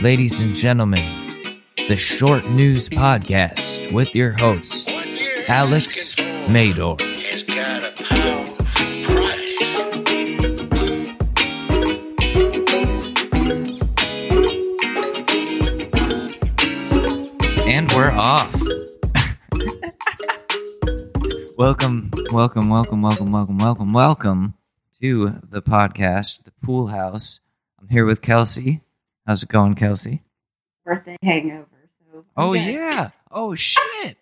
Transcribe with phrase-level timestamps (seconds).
[0.00, 4.88] ladies and gentlemen, the Short News Podcast with your host,
[5.48, 7.00] Alex Mador.
[7.00, 8.54] has got a powerful
[9.06, 9.78] price.
[17.66, 18.54] And we're off.
[21.58, 24.54] welcome, welcome, welcome, welcome, welcome, welcome, welcome
[25.00, 27.40] to the podcast, The Pool House.
[27.80, 28.82] I'm here with Kelsey.
[29.28, 30.22] How's it going, Kelsey?
[30.86, 31.68] birthday hangover.
[32.00, 32.72] So Oh, Okay.
[32.72, 33.10] yeah.
[33.30, 34.16] Oh, shit.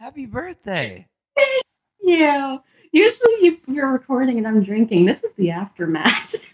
[0.00, 1.06] Happy birthday.
[2.02, 2.56] yeah.
[2.90, 5.04] Usually you, you're recording and I'm drinking.
[5.04, 6.34] This is the aftermath.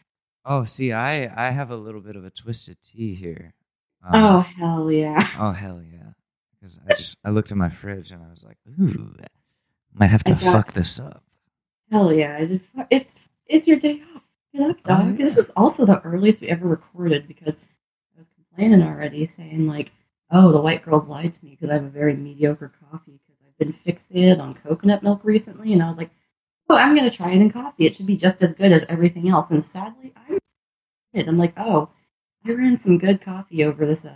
[0.48, 3.52] Oh, see, I, I have a little bit of a twisted tea here.
[4.04, 5.26] Um, oh hell yeah!
[5.40, 6.10] Oh hell yeah!
[6.54, 9.12] Because I just I looked at my fridge and I was like, ooh,
[9.92, 11.24] might have to got- fuck this up.
[11.90, 12.44] Hell yeah!
[12.44, 14.22] Just, it's it's your day off.
[14.54, 15.18] Get up, Oh, dog.
[15.18, 15.24] yeah.
[15.24, 17.56] This is also the earliest we ever recorded because
[18.56, 19.92] complaining already, saying like,
[20.30, 23.42] "Oh, the white girls lied to me because I have a very mediocre coffee because
[23.46, 26.10] I've been fixated on coconut milk recently." And I was like,
[26.68, 27.86] "Oh, I'm gonna try it in coffee.
[27.86, 30.38] It should be just as good as everything else." And sadly, I'm.
[31.14, 31.90] I'm like, "Oh,
[32.44, 34.14] I ran some good coffee over this." Uh,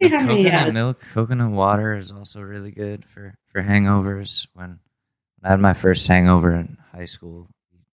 [0.00, 4.46] The How many, coconut uh, milk, coconut water is also really good for for hangovers.
[4.54, 4.78] When,
[5.40, 7.48] when I had my first hangover in high school,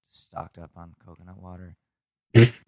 [0.06, 1.76] stocked up on coconut water.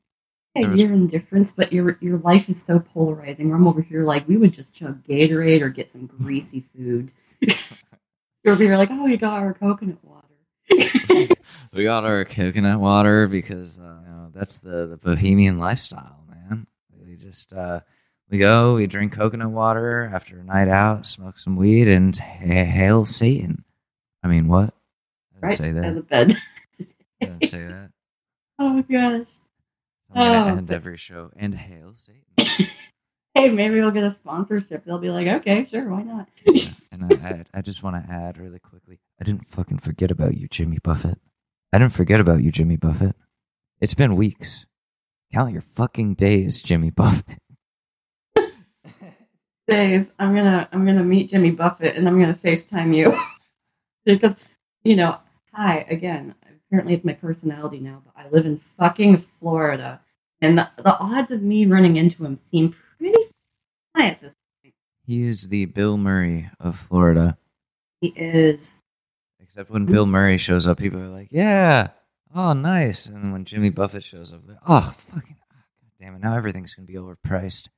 [0.66, 3.54] Was- your indifference, but your your life is so polarizing.
[3.54, 7.12] I'm over here, like we would just chug Gatorade or get some greasy food.
[7.42, 10.28] You're over here, like, oh, we got our coconut water.
[11.74, 16.68] we got our coconut water because uh, you know, that's the the bohemian lifestyle, man.
[17.06, 17.82] We just uh,
[18.30, 22.66] we go, we drink coconut water after a night out, smoke some weed, and ha-
[22.66, 23.64] hail Satan.
[24.24, 24.74] I mean, what?
[24.74, 25.96] I didn't right say that.
[25.96, 26.36] the bed.
[27.22, 27.92] I didn't say that.
[28.60, 29.28] oh gosh.
[30.14, 32.24] So I'm gonna Oh, end every show and hail Satan.
[33.36, 34.84] Hey, maybe we'll get a sponsorship.
[34.84, 36.28] They'll be like, okay, sure, why not?
[36.92, 39.00] and I, I, I just want to add really quickly.
[39.22, 41.20] I didn't fucking forget about you, Jimmy Buffett.
[41.72, 43.16] I didn't forget about you, Jimmy Buffett.
[43.80, 44.66] It's been weeks.
[45.32, 47.38] Count your fucking days, Jimmy Buffett.
[49.67, 53.16] Days, I'm gonna I'm gonna meet Jimmy Buffett and I'm gonna FaceTime you
[54.06, 54.34] because
[54.84, 55.20] you know,
[55.54, 56.34] hi again.
[56.70, 60.02] Apparently, it's my personality now, but I live in fucking Florida,
[60.42, 63.17] and the, the odds of me running into him seem pretty
[63.95, 64.73] high at this point.
[65.05, 67.38] He is the Bill Murray of Florida.
[68.02, 68.73] He is.
[69.39, 71.88] Except when Bill Murray shows up, people are like, "Yeah,
[72.36, 76.16] oh, nice." And then when Jimmy Buffett shows up, they're, "Oh, fucking, ah, God damn
[76.16, 76.22] it!
[76.22, 77.70] Now everything's gonna be overpriced."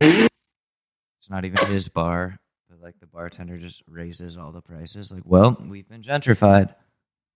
[0.00, 5.12] It's not even his bar, but like the bartender just raises all the prices.
[5.12, 6.74] Like, well, we've been gentrified.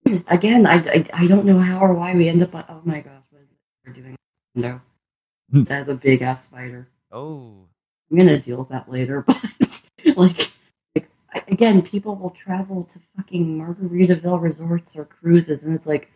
[0.29, 2.65] Again, I, I, I don't know how or why we end up on.
[2.69, 3.43] Oh my gosh, what
[3.85, 4.17] we're doing?
[4.55, 4.81] No,
[5.51, 5.65] hmm.
[5.65, 6.89] that's a big ass spider.
[7.11, 7.67] Oh,
[8.11, 9.43] I'm gonna deal with that later, but
[10.17, 10.51] like,
[10.95, 11.11] like
[11.49, 16.11] again, people will travel to fucking Margaritaville resorts or cruises, and it's like,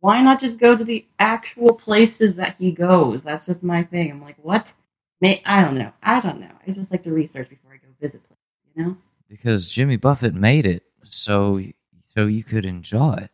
[0.00, 3.22] why not just go to the actual places that he goes?
[3.22, 4.10] That's just my thing.
[4.10, 4.72] I'm like, what?
[5.20, 5.92] May I don't know.
[6.02, 6.50] I don't know.
[6.66, 8.36] I just like to research before I go visit places.
[8.74, 8.96] You know?
[9.28, 11.60] because Jimmy Buffett made it so
[12.18, 13.30] so you could enjoy it,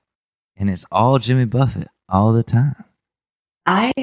[0.58, 2.84] and it's all Jimmy Buffett all the time.
[3.64, 3.94] I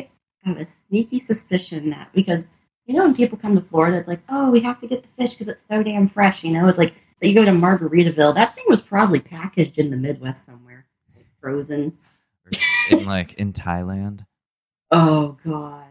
[0.44, 2.48] have a sneaky suspicion that because
[2.88, 5.10] you know when people come to Florida, it's like, oh, we have to get the
[5.22, 6.44] fish because it's so damn fresh.
[6.44, 9.92] You know, it's like but you go to Margaritaville, that thing was probably packaged in
[9.92, 11.96] the Midwest somewhere, like frozen.
[12.90, 14.26] In like in Thailand.
[14.94, 15.86] Oh gosh.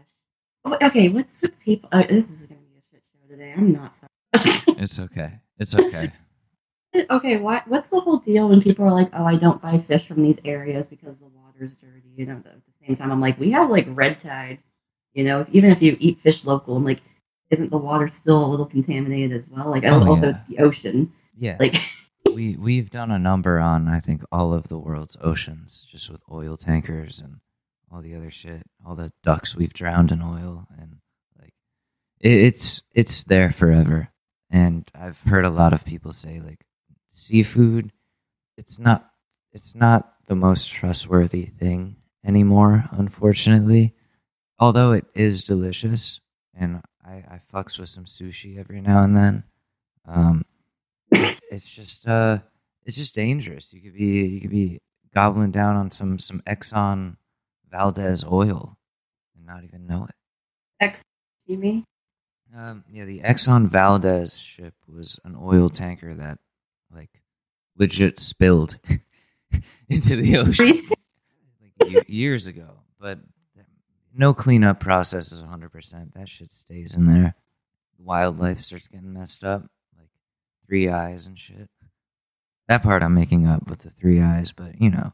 [0.63, 1.89] Oh, okay, what's with people?
[1.91, 3.51] Uh, this is going to be a shit show today.
[3.57, 4.75] I'm not sorry.
[4.79, 5.39] It's okay.
[5.57, 6.11] It's okay.
[7.09, 10.05] Okay, what what's the whole deal when people are like, "Oh, I don't buy fish
[10.07, 13.39] from these areas because the water's dirty." You know, at the same time, I'm like,
[13.39, 14.59] we have like red tide.
[15.13, 17.01] You know, even if you eat fish local, I'm like,
[17.49, 19.69] isn't the water still a little contaminated as well?
[19.69, 20.29] Like, Oh, also yeah.
[20.29, 21.11] it's the ocean.
[21.37, 21.57] Yeah.
[21.59, 21.75] Like,
[22.33, 26.21] we we've done a number on I think all of the world's oceans just with
[26.31, 27.39] oil tankers and
[27.91, 30.97] all the other shit, all the ducks we've drowned in oil and
[31.39, 31.53] like
[32.21, 34.09] it, it's it's there forever.
[34.49, 36.65] And I've heard a lot of people say like
[37.11, 37.91] seafood
[38.57, 39.09] it's not
[39.51, 43.93] it's not the most trustworthy thing anymore, unfortunately.
[44.59, 46.21] Although it is delicious
[46.53, 49.43] and I, I fucks with some sushi every now and then.
[50.07, 50.45] Um
[51.11, 52.39] it's just uh
[52.85, 53.73] it's just dangerous.
[53.73, 54.79] You could be you could be
[55.13, 57.17] gobbling down on some some Exxon
[57.69, 58.77] Valdez oil
[59.35, 60.15] and not even know it.
[60.79, 61.03] ex,
[61.45, 61.85] you mean?
[62.55, 66.39] Um, yeah, the Exxon Valdez ship was an oil tanker that
[66.93, 67.21] like
[67.77, 68.77] legit spilled
[69.89, 70.73] into the ocean
[71.81, 72.79] like years ago.
[72.99, 73.19] But
[74.13, 76.13] no cleanup process is 100%.
[76.13, 77.35] That shit stays in there.
[77.97, 79.63] Wildlife starts getting messed up,
[79.97, 80.09] like
[80.65, 81.69] three eyes and shit.
[82.67, 85.13] That part I'm making up with the three eyes, but you know,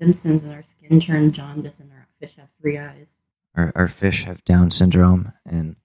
[0.00, 3.06] Simpsons and our skin turned jaundice and our fish have three eyes.
[3.54, 5.76] our, our fish have Down syndrome, and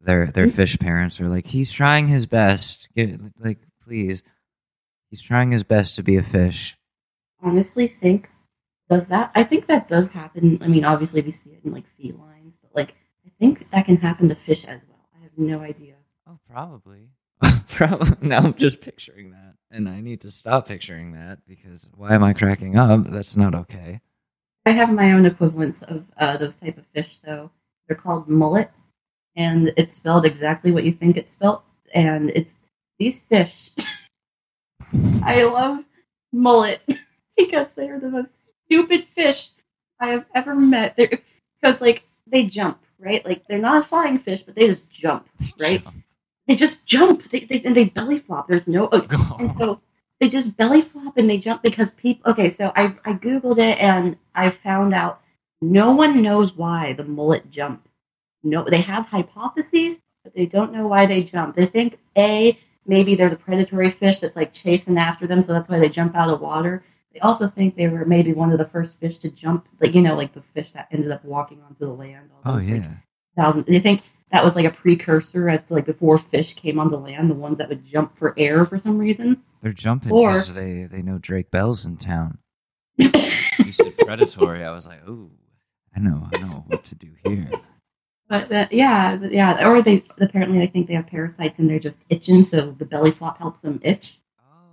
[0.00, 0.52] their their Mm.
[0.52, 2.88] fish parents are like, he's trying his best.
[2.96, 4.22] Get, like, please,
[5.12, 6.74] he's trying his best to be a fish.
[7.42, 8.30] Honestly, think
[8.88, 9.30] does that?
[9.34, 10.58] I think that does happen.
[10.62, 12.94] I mean, obviously we see it in like felines, but like
[13.26, 15.06] I think that can happen to fish as well.
[15.14, 15.94] I have no idea.
[16.26, 17.10] Oh, probably.
[17.68, 18.26] probably.
[18.26, 22.24] Now I'm just picturing that, and I need to stop picturing that because why am
[22.24, 23.10] I cracking up?
[23.10, 24.00] That's not okay.
[24.64, 27.50] I have my own equivalents of uh, those type of fish, though.
[27.86, 28.70] They're called mullet,
[29.36, 31.62] and it's spelled exactly what you think it's spelled.
[31.94, 32.52] And it's
[32.98, 33.70] these fish.
[35.22, 35.84] I love
[36.32, 36.82] mullet
[37.36, 38.30] because they are the most
[38.66, 39.50] stupid fish
[40.00, 40.96] I have ever met.
[40.96, 43.24] Because like they jump, right?
[43.24, 45.82] Like they're not a flying fish, but they just jump, right?
[46.48, 47.30] They just jump.
[47.30, 48.48] They, they and they belly flop.
[48.48, 49.80] There's no oh, and so
[50.20, 52.32] they just belly flop and they jump because people.
[52.32, 55.20] Okay, so I I googled it and I found out
[55.60, 57.88] no one knows why the mullet jump.
[58.42, 61.54] No, they have hypotheses, but they don't know why they jump.
[61.54, 65.68] They think a maybe there's a predatory fish that's like chasing after them, so that's
[65.68, 66.82] why they jump out of water.
[67.12, 70.00] They also think they were maybe one of the first fish to jump, like you
[70.02, 72.30] know, like the fish that ended up walking onto the land.
[72.44, 72.90] all Oh those, like, yeah.
[73.36, 73.66] thousand.
[73.66, 77.28] They think that was like a precursor as to like before fish came onto land,
[77.30, 79.42] the ones that would jump for air for some reason.
[79.62, 82.38] They're jumping Or- because they they know Drake Bell's in town.
[83.58, 84.64] You said predatory.
[84.64, 85.30] I was like, ooh,
[85.94, 87.50] I know, I know what to do here.
[88.32, 91.98] But uh, yeah, yeah, or they apparently they think they have parasites and they're just
[92.08, 94.20] itching, so the belly flop helps them itch.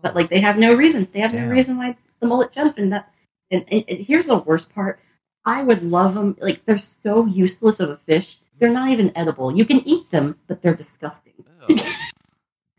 [0.01, 1.09] But like they have no reason.
[1.11, 1.49] They have Damn.
[1.49, 2.77] no reason why the mullet jump.
[2.77, 3.11] And that,
[3.51, 5.01] and, and, and here's the worst part.
[5.43, 6.37] I would love them.
[6.39, 8.37] Like they're so useless of a fish.
[8.59, 9.53] They're not even edible.
[9.53, 11.33] You can eat them, but they're disgusting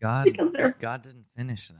[0.01, 0.75] God, because they're.
[0.79, 1.77] God didn't finish them.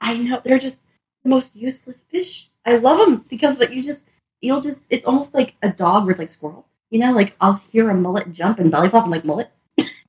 [0.00, 0.80] I know they're just
[1.22, 2.50] the most useless fish.
[2.66, 4.08] I love them because like you just
[4.40, 6.66] you'll just it's almost like a dog where it's like squirrel.
[6.90, 9.04] You know, like I'll hear a mullet jump and belly flop.
[9.04, 9.50] I'm like mullet.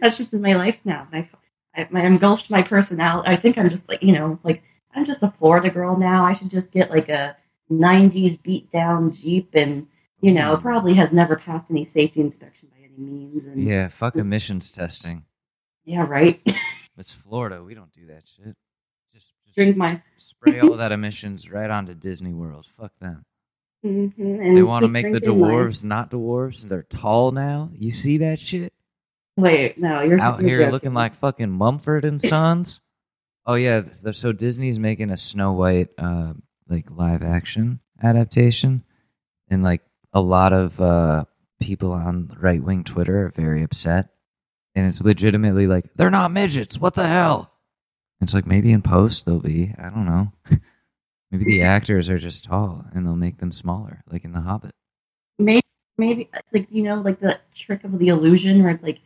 [0.00, 1.08] That's just in my life now.
[1.12, 1.28] I,
[1.74, 3.28] I, I engulfed my personality.
[3.28, 4.62] I think I'm just like you know, like
[4.94, 6.24] I'm just a Florida girl now.
[6.24, 7.36] I should just get like a
[7.70, 9.86] '90s beat down Jeep, and
[10.20, 10.62] you know, mm.
[10.62, 13.44] probably has never passed any safety inspection by any means.
[13.46, 15.24] And yeah, fuck emissions testing.
[15.84, 16.40] yeah, right.
[16.96, 17.62] It's Florida.
[17.64, 18.54] We don't do that shit.
[19.12, 20.00] Just, just Drink my.
[20.16, 22.66] spray all that emissions right onto Disney World.
[22.78, 23.24] Fuck them.
[23.84, 26.62] Mhm, and They want to make the dwarves not dwarves.
[26.68, 27.70] They're tall now.
[27.74, 28.72] You see that shit?
[29.36, 30.72] Wait, no, you're Out here joking.
[30.72, 32.80] looking like fucking Mumford and Sons.
[33.46, 33.82] Oh yeah,
[34.12, 36.34] so Disney's making a Snow White uh,
[36.68, 38.84] like live action adaptation,
[39.48, 39.82] and like
[40.12, 41.24] a lot of uh,
[41.60, 44.08] people on right wing Twitter are very upset,
[44.74, 46.78] and it's legitimately like they're not midgets.
[46.78, 47.50] What the hell?
[48.20, 49.74] It's like maybe in post they'll be.
[49.78, 50.32] I don't know.
[51.38, 54.70] maybe the actors are just tall and they'll make them smaller, like in The Hobbit.
[55.38, 55.62] maybe
[55.96, 59.00] maybe like you know like the trick of the illusion where it's like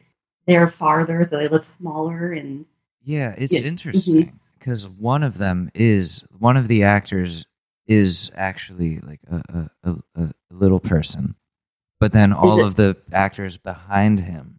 [0.46, 2.64] they're farther so they look smaller and
[3.04, 3.68] Yeah, it's Yeah, mm-hmm.
[3.68, 7.44] interesting because one of them is one of the actors
[7.86, 11.34] is actually like a a, a, a little person,
[12.00, 14.58] but then all of the actors behind him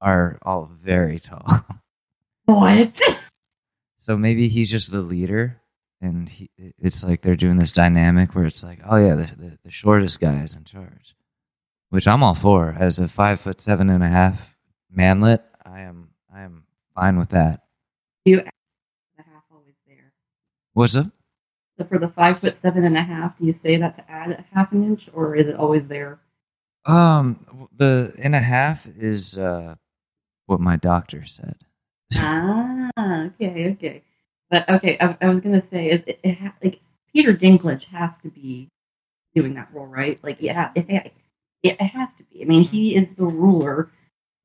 [0.00, 1.46] are all very tall.
[2.44, 3.00] what
[3.96, 5.62] so maybe he's just the leader,
[6.00, 9.58] and he, it's like they're doing this dynamic where it's like, oh yeah, the, the,
[9.64, 11.14] the shortest guy is in charge,
[11.90, 12.74] which I'm all for.
[12.78, 14.56] As a five foot seven and a half
[14.90, 17.62] manlet, I am I am fine with that.
[18.24, 18.44] the
[19.16, 20.12] half always there
[20.72, 21.06] What's up?
[21.78, 24.30] so for the five foot seven and a half do you say that to add
[24.30, 26.20] a half an inch or is it always there
[26.84, 29.74] Um, the and a half is uh
[30.46, 31.56] what my doctor said.
[32.20, 32.90] ah
[33.26, 34.02] okay okay
[34.54, 36.80] but okay i, I was gonna say is it, it ha- like
[37.12, 38.68] peter dinklage has to be
[39.34, 41.12] doing that role right like yeah it, it,
[41.64, 43.90] it has to be i mean he is the ruler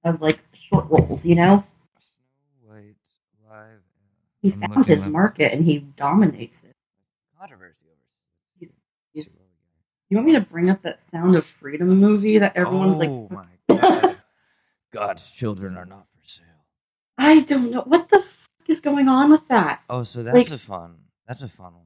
[0.04, 1.64] of like short roles you know
[2.00, 2.96] Snow White
[3.48, 3.82] live.
[4.42, 6.74] he I'm found his market and he dominates it
[7.40, 7.96] Controversy over.
[8.60, 8.74] He's-
[9.14, 9.28] he's-
[10.10, 13.32] you want me to bring up that sound of freedom movie that everyone's oh like
[13.32, 13.46] my
[13.80, 14.18] god!
[14.92, 16.46] God's children are not for sale.
[17.20, 18.26] i don't know what the
[18.70, 20.96] is going on with that Oh, so that's Like- a fun.
[21.28, 21.84] That's a fun one.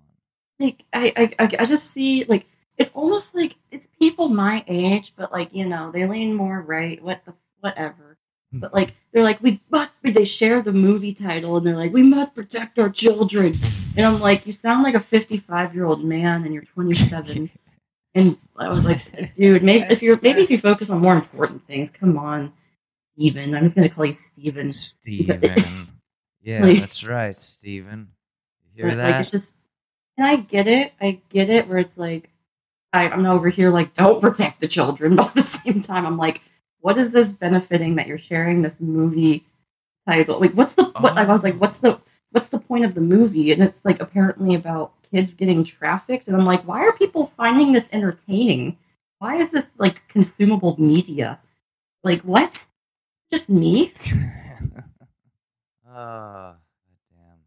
[0.60, 2.46] like I, I I just see like
[2.78, 7.04] it's almost like it's people my age, but like you know they lean more right.
[7.04, 8.18] What the whatever.
[8.52, 8.60] Hmm.
[8.60, 9.92] But like they're like we must.
[10.02, 13.54] They share the movie title and they're like we must protect our children.
[13.98, 17.50] And I'm like, you sound like a 55 year old man and you're 27.
[18.16, 21.66] And I was like, dude, maybe if you're maybe if you focus on more important
[21.66, 22.54] things, come on,
[23.18, 23.56] Steven.
[23.56, 24.72] I'm just gonna call you Steven.
[24.72, 25.88] Steven.
[26.44, 28.10] Yeah, Like- that's right, Steven.
[28.76, 29.12] You hear that?
[29.12, 29.54] Like it's just,
[30.18, 30.94] and I get it.
[31.00, 31.68] I get it.
[31.68, 32.30] Where it's like,
[32.92, 36.18] I, I'm over here like, don't protect the children, but at the same time, I'm
[36.18, 36.42] like,
[36.80, 39.44] what is this benefiting that you're sharing this movie
[40.08, 40.40] title?
[40.40, 40.84] Like, what's the?
[41.00, 42.00] What I was like, what's the?
[42.32, 43.52] What's the point of the movie?
[43.52, 47.72] And it's like apparently about kids getting trafficked, and I'm like, why are people finding
[47.72, 48.78] this entertaining?
[49.20, 51.40] Why is this like consumable media?
[52.04, 52.66] Like what?
[53.32, 53.94] Just me?
[55.96, 57.38] Ah, oh, damn.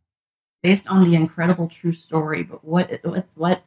[0.62, 3.00] Based on the incredible true story, but what?
[3.02, 3.26] What?
[3.34, 3.62] What?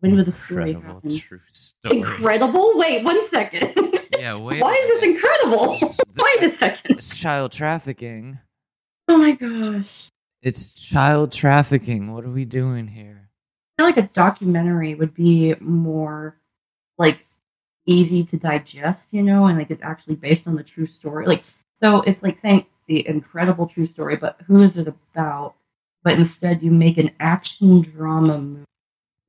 [0.00, 1.18] When did the story Incredible happen?
[1.18, 1.98] true story.
[1.98, 2.72] Incredible?
[2.74, 3.74] Wait, one second.
[4.18, 4.60] Yeah, wait.
[4.60, 5.78] Why is this incredible?
[6.16, 6.96] Wait a second.
[6.98, 8.38] It's child trafficking.
[9.08, 10.10] Oh my gosh.
[10.42, 12.12] It's child trafficking.
[12.12, 13.30] What are we doing here?
[13.78, 16.36] I feel like a documentary would be more
[16.98, 17.26] like
[17.86, 21.26] easy to digest, you know, and like it's actually based on the true story.
[21.26, 21.44] Like
[21.82, 25.54] so it's like saying the incredible true story, but who is it about?
[26.02, 28.64] But instead you make an action drama movie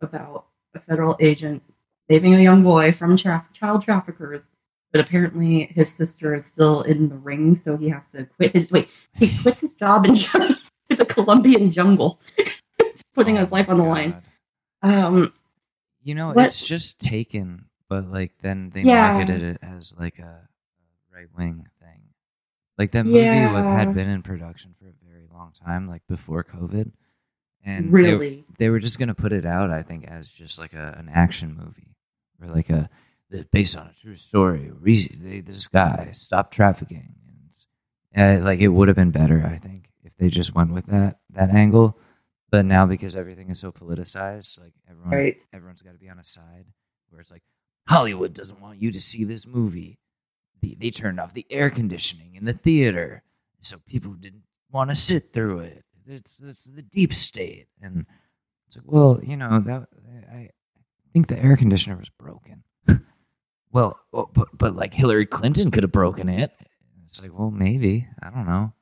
[0.01, 1.61] about a federal agent
[2.09, 4.49] saving a young boy from tra- child traffickers.
[4.91, 8.71] But apparently his sister is still in the ring, so he has to quit his
[8.71, 12.19] wait, he quits his job and joins the Colombian jungle.
[13.13, 14.23] putting Oh his life on the line.
[14.81, 15.31] Um
[16.01, 19.11] You know, What- it's just taken, but like then they Yeah.
[19.13, 20.47] marketed it as like a,
[21.13, 21.67] right wing.
[22.81, 23.77] Like that movie Yeah.
[23.77, 26.91] had been in production for a very long time, like before COVID,
[27.63, 28.43] and really.
[28.57, 29.69] they, were just gonna put it out.
[29.69, 31.95] I think as just like a, an action movie
[32.41, 32.89] or like a
[33.51, 34.71] based on a true story.
[34.81, 37.13] They, this guy stopped trafficking,
[38.15, 40.87] and uh, like it would have been better, I think, if they just went with
[40.87, 41.99] that that angle.
[42.49, 45.37] But now because everything is so politicized, like everyone Right.
[45.53, 46.65] everyone's got to be on a side
[47.09, 47.43] where it's like
[47.87, 49.99] Hollywood doesn't want you to see this movie.
[50.61, 53.23] They, they turned off the air conditioning in the theater,
[53.59, 55.83] so people didn't want to sit through it.
[56.07, 58.05] It's, it's the deep state, and
[58.67, 59.87] it's like, well, you know that
[60.31, 60.49] I
[61.13, 62.63] think the air conditioner was broken.
[63.71, 66.51] well, but but like Hillary Clinton could have broken it.
[67.05, 68.73] It's like, well, maybe I don't know.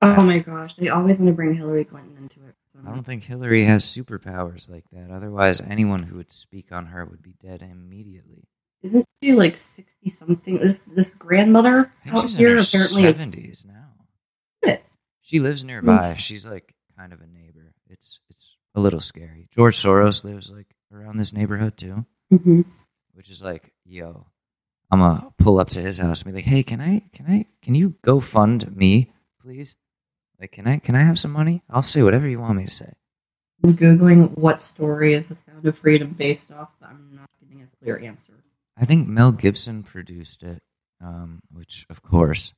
[0.00, 2.54] Oh my gosh, they always want to bring Hillary Clinton into it.
[2.86, 5.10] I don't think Hillary has superpowers like that.
[5.10, 8.48] Otherwise, anyone who would speak on her would be dead immediately.
[8.82, 10.58] Isn't she like sixty something?
[10.58, 13.84] This this grandmother out here apparently is seventies now.
[15.20, 16.14] She lives nearby.
[16.14, 17.74] She's like kind of a neighbor.
[17.90, 19.46] It's it's a little scary.
[19.54, 22.64] George Soros lives like around this neighborhood too, Mhm.
[23.12, 24.26] which is like, yo,
[24.90, 27.44] I'm gonna pull up to his house and be like, hey, can I can I
[27.60, 29.74] can you go fund me, please?
[30.40, 31.62] Like, can I can I have some money?
[31.68, 32.94] I'll say whatever you want me to say.
[33.62, 37.60] I'm googling what story is the Sound of Freedom based off, but I'm not getting
[37.62, 38.32] a clear answer.
[38.80, 40.62] I think Mel Gibson produced it,
[41.00, 42.52] um, which of course,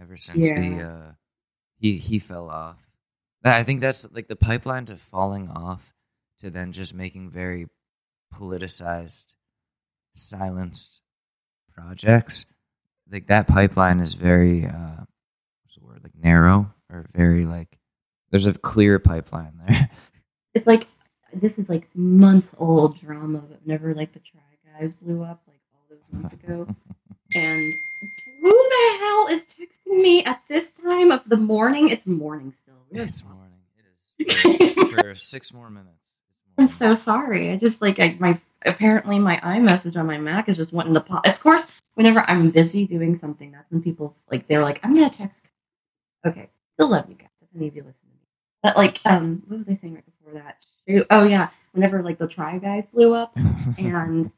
[0.00, 1.12] ever since the uh,
[1.78, 2.90] he he fell off.
[3.44, 5.94] I think that's like the pipeline to falling off
[6.38, 7.68] to then just making very
[8.34, 9.24] politicized,
[10.14, 11.00] silenced
[11.72, 12.44] projects.
[13.10, 15.04] Like that pipeline is very uh,
[15.62, 17.78] what's the word like narrow or very like
[18.30, 19.90] there's a clear pipeline there.
[20.54, 20.86] It's like
[21.34, 24.40] this is like months old drama, but never like the Try
[24.78, 26.66] Guys blew up like all those months ago,
[27.34, 27.72] and
[28.42, 31.88] who the hell is texting me at this time of the morning?
[31.88, 32.74] It's morning still.
[32.90, 33.52] We are it's morning.
[33.78, 36.10] It is for, for six more minutes.
[36.58, 37.50] I'm so sorry.
[37.52, 41.00] I just like I, my apparently my iMessage on my Mac is just wanting the
[41.00, 41.26] pop.
[41.26, 45.08] Of course, whenever I'm busy doing something, that's when people like they're like, "I'm gonna
[45.08, 45.42] text."
[46.26, 47.28] Okay, still love you guys.
[47.40, 48.20] If any of you listen to me,
[48.62, 50.66] but like, um, what was I saying right before that?
[51.10, 53.34] Oh yeah, whenever like the Try Guys blew up,
[53.78, 54.30] and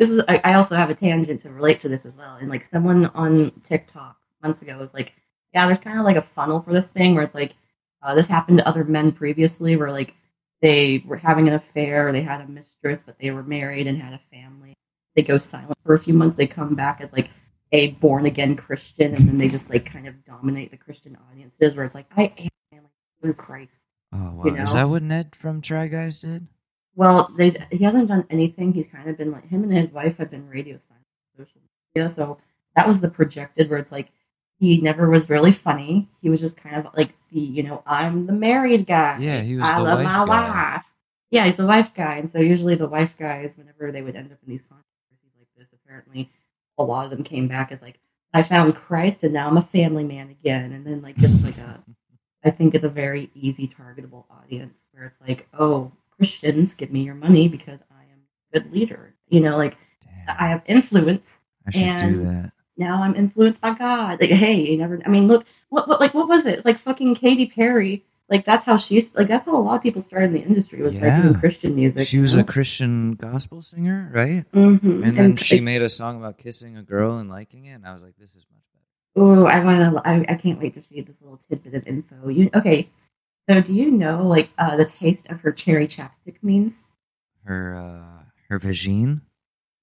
[0.00, 2.34] this is I, I also have a tangent to relate to this as well.
[2.34, 5.12] And like someone on TikTok months ago was like,
[5.54, 7.54] "Yeah, there's kind of like a funnel for this thing where it's like."
[8.02, 10.14] Uh, this happened to other men previously, where like
[10.62, 14.12] they were having an affair, they had a mistress, but they were married and had
[14.12, 14.74] a family.
[15.14, 16.36] They go silent for a few months.
[16.36, 17.30] They come back as like
[17.72, 21.74] a born again Christian, and then they just like kind of dominate the Christian audiences.
[21.74, 22.82] Where it's like, I am like,
[23.20, 23.78] through Christ.
[24.12, 24.44] Oh wow!
[24.44, 26.46] you Is that what Ned from Try Guys did?
[26.94, 28.72] Well, they he hasn't done anything.
[28.72, 31.04] He's kind of been like him and his wife have been radio silent
[31.38, 31.60] on social
[31.94, 32.10] media.
[32.10, 32.38] So
[32.76, 34.10] that was the projected where it's like
[34.58, 36.08] he never was really funny.
[36.20, 39.18] He was just kind of like the you know I'm the married guy.
[39.20, 40.74] Yeah, he was I the love wife my guy.
[40.74, 40.92] wife.
[41.30, 44.32] Yeah, he's the wife guy, and so usually the wife guys, whenever they would end
[44.32, 46.30] up in these controversies like this, apparently
[46.76, 48.00] a lot of them came back as like
[48.34, 51.56] I found Christ and now I'm a family man again, and then like just like
[51.58, 51.82] a
[52.44, 57.02] I think it's a very easy targetable audience where it's like, oh, Christians, give me
[57.02, 58.20] your money because I am
[58.52, 59.14] a good leader.
[59.28, 61.32] You know, like Damn, I have influence.
[61.66, 62.52] I should do and- that.
[62.76, 64.20] Now I'm influenced by God.
[64.22, 65.00] Like, hey, you never.
[65.04, 66.64] I mean, look, what, what, like, what was it?
[66.64, 68.04] Like, fucking Katy Perry.
[68.30, 69.14] Like, that's how she's.
[69.14, 71.22] Like, that's how a lot of people started in the industry was by Yeah.
[71.22, 72.06] doing Christian music.
[72.06, 74.50] She was a Christian gospel singer, right?
[74.52, 75.04] Mm-hmm.
[75.04, 77.92] And then she made a song about kissing a girl and liking it, and I
[77.92, 78.86] was like, "This is much better."
[79.16, 80.08] Oh, I want to.
[80.08, 82.28] I, I can't wait to feed this little tidbit of info.
[82.28, 82.88] You okay?
[83.48, 86.84] So, do you know like uh, the taste of her cherry chapstick means?
[87.44, 89.22] Her, uh, her vagine,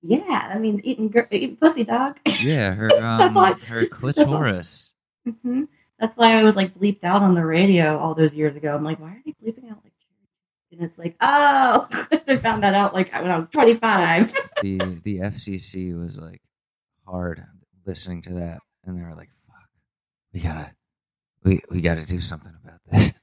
[0.01, 2.17] Yeah, that means eating, gir- eating pussy, dog.
[2.41, 4.93] yeah, her, That's um, her clitoris.
[5.43, 5.63] hmm
[5.99, 8.75] That's why I was like bleeped out on the radio all those years ago.
[8.75, 9.93] I'm like, why are they bleeping out like?
[10.71, 11.87] And it's like, oh,
[12.25, 14.33] they found that out like when I was 25.
[14.61, 16.41] the the FCC was like
[17.05, 17.43] hard
[17.85, 19.69] listening to that, and they were like, "Fuck,
[20.33, 20.71] we gotta,
[21.43, 23.13] we we gotta do something about this.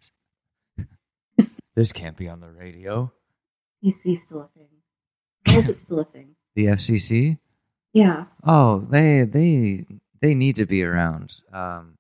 [1.77, 3.13] This can't be on the radio."
[3.85, 4.69] PC still a thing.
[5.47, 6.37] Why is it still a thing?
[6.57, 7.39] The FCC?
[7.93, 8.27] Yeah.
[8.45, 9.85] Oh, they they
[10.21, 11.97] they need to be around, um,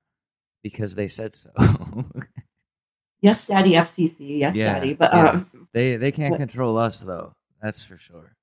[0.62, 1.50] because they said so.
[3.21, 4.38] Yes, Daddy FCC.
[4.38, 4.93] Yes, Yeah, Daddy.
[4.95, 5.28] But yeah.
[5.31, 6.40] um, they they can't What?
[6.40, 7.33] control us though.
[7.62, 8.37] That's for sure.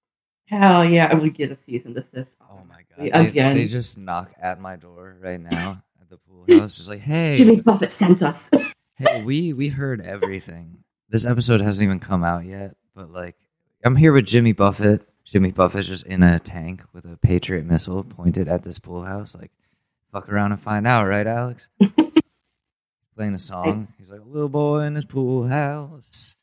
[0.47, 2.31] hell yeah, we get a cease and desist.
[2.49, 3.55] Oh my god, they, Again.
[3.55, 7.37] they just knock at my door right now at the pool house, just like, "Hey,
[7.37, 8.49] Jimmy Buffett sent us.
[8.97, 10.79] Hey, we we heard everything.
[11.11, 13.35] This episode hasn't even come out yet, but like
[13.83, 15.05] I'm here with Jimmy Buffett.
[15.25, 19.35] Jimmy Buffett's just in a tank with a Patriot missile pointed at this pool house.
[19.35, 19.51] Like,
[20.13, 21.67] fuck around and find out, right, Alex?
[23.17, 23.89] Playing a song.
[23.97, 26.33] He's like, a little boy in his pool house.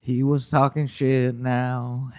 [0.00, 2.12] he was talking shit now.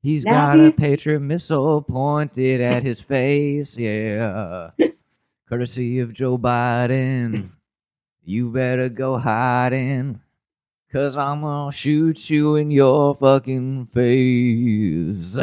[0.00, 3.76] He's Now got a Patriot missile pointed at his face.
[3.76, 4.70] Yeah.
[5.50, 7.50] Courtesy of Joe Biden.
[8.24, 10.22] You better go hiding.
[10.92, 15.34] Cause I'm gonna shoot you in your fucking face.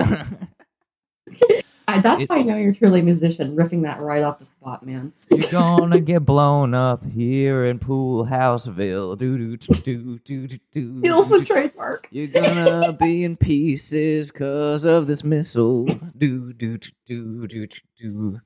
[1.88, 4.85] That's It- how I know you're truly a musician, riffing that right off the spot,
[4.85, 5.12] man.
[5.31, 9.18] You're gonna get blown up here in Pool Houseville.
[9.18, 11.00] Do do do do do do.
[11.03, 12.07] He also trademark.
[12.12, 15.85] You're gonna be in pieces cause of this missile.
[16.16, 17.68] Do do do do do
[18.00, 18.40] do.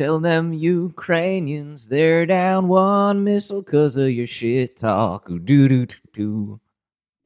[0.00, 5.26] Tell them Ukrainians they're down one missile cause of your shit talk.
[5.26, 6.60] Do do do do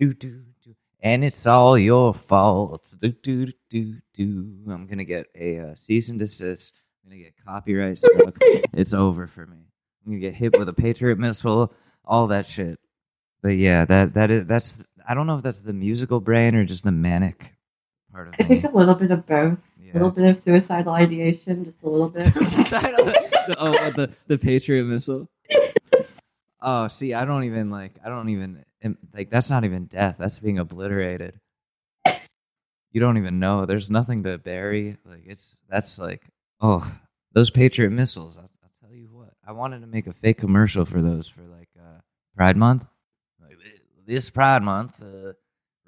[0.01, 0.75] do do do.
[1.01, 2.93] And it's all your fault.
[2.99, 4.57] Do do do do.
[4.69, 6.73] I'm gonna get a uh, cease and desist.
[7.05, 8.39] I'm gonna get copyright struck.
[8.73, 9.59] it's over for me.
[10.05, 11.73] I'm gonna get hit with a Patriot missile.
[12.05, 12.81] All that shit.
[13.41, 14.79] But yeah, that that is that's.
[15.09, 17.55] I don't know if that's the musical brain or just the manic
[18.11, 18.41] part of it.
[18.41, 19.59] I think a little bit of both.
[19.95, 22.25] A little bit of suicidal ideation, just a little bit.
[23.59, 25.29] oh, what, the the Patriot missile.
[26.61, 27.93] Oh, see, I don't even like.
[28.05, 28.65] I don't even
[29.15, 29.31] like.
[29.31, 30.17] That's not even death.
[30.19, 31.39] That's being obliterated.
[32.91, 33.67] You don't even know.
[33.67, 34.97] There's nothing to bury.
[35.05, 36.23] Like it's that's like
[36.61, 36.91] oh
[37.33, 38.37] those Patriot missiles.
[38.37, 39.31] I'll, I'll tell you what.
[39.47, 42.01] I wanted to make a fake commercial for those for like uh,
[42.37, 42.85] Pride Month.
[43.41, 43.57] Like
[44.07, 45.35] this Pride Month, uh,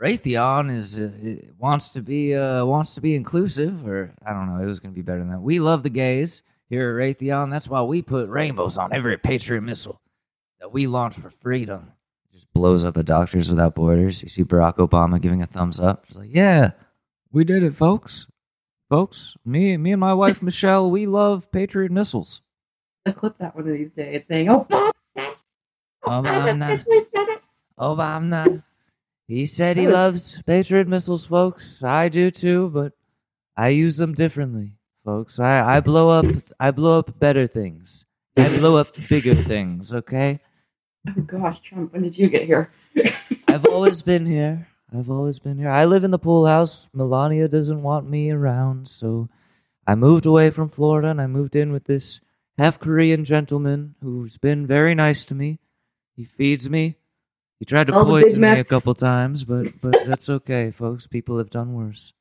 [0.00, 1.10] Raytheon is uh,
[1.58, 4.62] wants to be uh, wants to be inclusive, or I don't know.
[4.62, 5.40] It was going to be better than that.
[5.40, 7.50] We love the gays here at Raytheon.
[7.50, 10.00] That's why we put rainbows on every Patriot missile
[10.60, 11.92] that we launch for freedom.
[12.32, 14.22] Just blows up a Doctors Without Borders.
[14.22, 16.06] You see Barack Obama giving a thumbs up.
[16.06, 16.72] Just like, yeah,
[17.32, 18.26] we did it, folks.
[18.90, 22.42] Folks, me, me and my wife Michelle, we love Patriot missiles.
[23.06, 24.94] I'll clip that one of these days saying, oh, Bob
[26.08, 27.42] Oh, I I'm officially said it.
[27.78, 28.62] Obama,
[29.28, 31.82] he said he loves Patriot missiles, folks.
[31.82, 32.92] I do too, but
[33.56, 35.38] I use them differently, folks.
[35.38, 36.26] I, I blow up,
[36.60, 38.04] I blow up better things.
[38.36, 39.92] I blow up bigger things.
[39.92, 40.40] Okay.
[41.08, 42.70] Oh, gosh, Trump, when did you get here?
[43.48, 44.68] I've always been here.
[44.92, 45.70] I've always been here.
[45.70, 46.86] I live in the pool house.
[46.92, 49.28] Melania doesn't want me around, so
[49.86, 52.20] I moved away from Florida and I moved in with this
[52.58, 55.58] half Korean gentleman who's been very nice to me.
[56.14, 56.96] He feeds me.
[57.58, 61.06] He tried to All poison me a couple times, but but that's okay, folks.
[61.06, 62.12] People have done worse.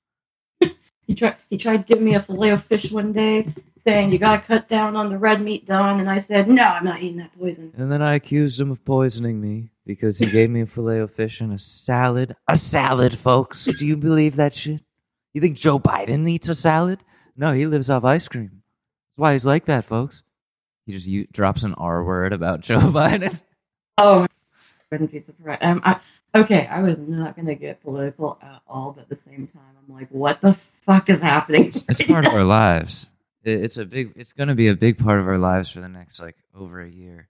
[1.08, 3.48] He tried, he tried giving me a filet of fish one day,
[3.86, 6.00] saying, you got to cut down on the red meat, Don.
[6.00, 7.72] And I said, no, I'm not eating that poison.
[7.78, 11.14] And then I accused him of poisoning me because he gave me a filet of
[11.14, 12.36] fish and a salad.
[12.48, 13.66] A salad, folks.
[13.66, 14.82] Do you believe that shit?
[15.36, 17.02] You think Joe Biden eats a salad?
[17.38, 18.50] No, he lives off ice cream.
[18.50, 20.24] That's why he's like that, folks.
[20.88, 23.40] He just u- drops an R word about Joe Biden.
[24.00, 24.26] Oh,
[24.92, 25.64] I wouldn't be surprised.
[25.64, 26.00] Um, I,
[26.36, 29.64] okay, I was not going to get political at all, but at the same time,
[29.88, 31.66] I'm like, what the fuck is happening?
[31.68, 33.08] It's part of our lives.
[33.44, 34.14] It- It's a big.
[34.16, 36.82] It's going to be a big part of our lives for the next like over
[36.82, 37.28] a year.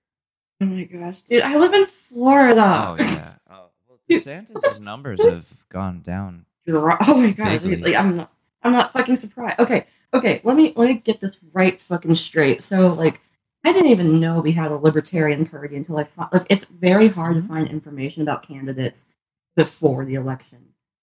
[0.62, 1.44] Oh my gosh, dude!
[1.44, 2.86] I live in Florida.
[2.90, 3.34] Oh yeah.
[3.50, 6.46] Oh well, DeSantis' numbers have gone down.
[6.68, 7.62] Oh my god!
[7.64, 8.32] Like, I'm not.
[8.64, 9.60] I'm not fucking surprised.
[9.60, 10.40] Okay, okay.
[10.46, 12.64] Let me let me get this right fucking straight.
[12.64, 13.20] So like,
[13.66, 16.30] I didn't even know we had a libertarian party until I found.
[16.32, 17.42] Like, it's very hard Mhm.
[17.42, 19.08] to find information about candidates
[19.56, 20.60] before the election.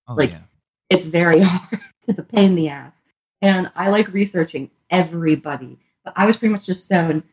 [0.08, 0.42] Oh Like- yeah.
[0.88, 1.80] It's very hard.
[2.06, 2.94] it's a pain in the ass.
[3.40, 7.24] And I like researching everybody, but I was pretty much just shown.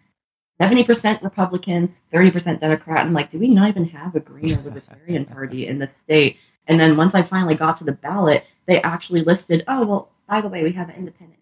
[0.61, 3.05] 70% Republicans, 30% Democrat.
[3.05, 6.37] I'm like, do we not even have a green or libertarian party in the state?
[6.67, 10.41] And then once I finally got to the ballot, they actually listed, oh, well, by
[10.41, 11.39] the way, we have an independent.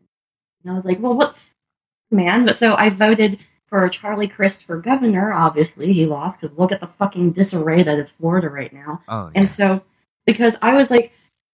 [0.63, 1.35] And I was like, well, what,
[2.11, 2.45] man?
[2.45, 5.31] But so I voted for Charlie Crist for governor.
[5.31, 9.01] Obviously, he lost because look at the fucking disarray that is Florida right now.
[9.07, 9.31] Oh yeah.
[9.35, 9.83] And so,
[10.25, 11.13] because I was like,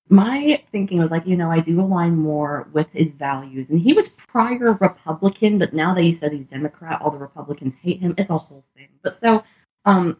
[0.09, 3.69] my thinking was like, you know, I do align more with his values.
[3.69, 7.73] And he was prior Republican, but now that he says he's Democrat, all the Republicans
[7.81, 8.13] hate him.
[8.17, 8.89] It's a whole thing.
[9.01, 9.43] But so,
[9.85, 10.17] um,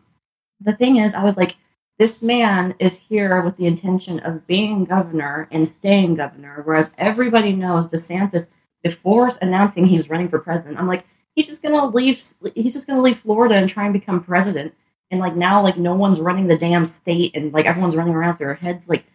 [0.59, 1.57] the thing is, I was like,
[1.99, 7.53] this man is here with the intention of being governor and staying governor, whereas everybody
[7.53, 8.47] knows DeSantis,
[8.81, 12.21] before announcing he's running for president, I'm like, he's just gonna leave.
[12.55, 14.73] He's just gonna leave Florida and try and become president.
[15.11, 18.29] And like now, like no one's running the damn state, and like everyone's running around
[18.31, 19.05] with their heads like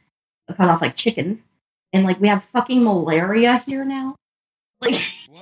[0.56, 1.48] cut off like chickens.
[1.92, 4.14] And like we have fucking malaria here now.
[4.80, 4.94] Like,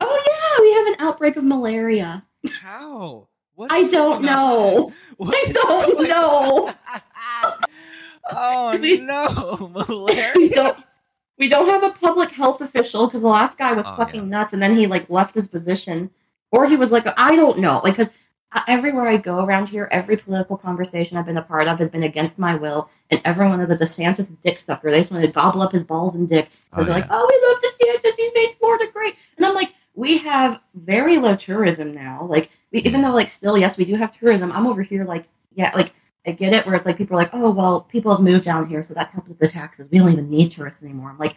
[0.00, 2.24] oh yeah, we have an outbreak of malaria.
[2.60, 3.28] How?
[3.54, 4.92] What I don't know.
[5.22, 6.74] I don't know.
[8.30, 10.48] oh We- no, we malaria.
[10.50, 10.76] don't
[11.38, 14.28] we don't have a public health official because the last guy was Oh, fucking yeah.
[14.28, 16.10] nuts and then he like left his position.
[16.52, 18.10] Or he was like i don't know like because
[18.68, 22.04] everywhere i go around here every political conversation i've been a part of has been
[22.04, 24.90] against my will and everyone is a desantis dick sucker.
[24.92, 27.06] They just want to gobble up his balls and dick because Oh, they're yeah.
[27.06, 29.16] like oh we love desantis he's made florida great.
[29.36, 32.26] And i'm like we have very low tourism now.
[32.28, 35.24] Like we, even though like still yes we do have tourism i'm over here like
[35.56, 35.92] yeah like
[36.26, 38.68] I get it where it's like people are like, oh well, people have moved down
[38.68, 39.88] here, so that's helped with the taxes.
[39.90, 41.10] We don't even need tourists anymore.
[41.10, 41.36] I'm like,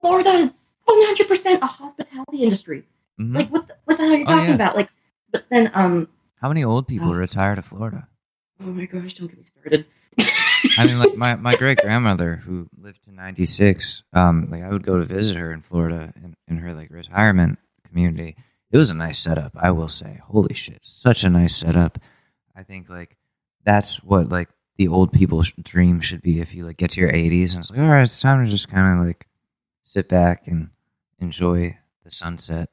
[0.00, 0.52] Florida is
[0.84, 2.84] 100 percent a hospitality industry.
[3.20, 3.34] Mhm.
[3.36, 4.54] Like, what the, what the hell are you Oh, talking yeah.
[4.54, 4.76] about?
[4.76, 4.90] Like,
[5.32, 6.08] but then, um,
[6.40, 7.14] How many old people Oh.
[7.14, 8.08] retire to Florida?
[8.60, 9.86] oh my gosh, don't get me started.
[10.78, 14.02] I mean, like my, my great grandmother who lived to ninety six.
[14.12, 17.58] Um, like I would go to visit her in Florida in, in her like retirement
[17.88, 18.36] community.
[18.70, 20.20] It was a nice setup, I will say.
[20.24, 21.98] Holy shit, such a nice setup.
[22.54, 23.16] I think like
[23.64, 26.40] that's what like the old people's dream should be.
[26.40, 28.50] If you like get to your eighties and it's like, all right, it's time to
[28.50, 29.26] just kind of like
[29.82, 30.70] sit back and
[31.18, 32.70] enjoy the sunset,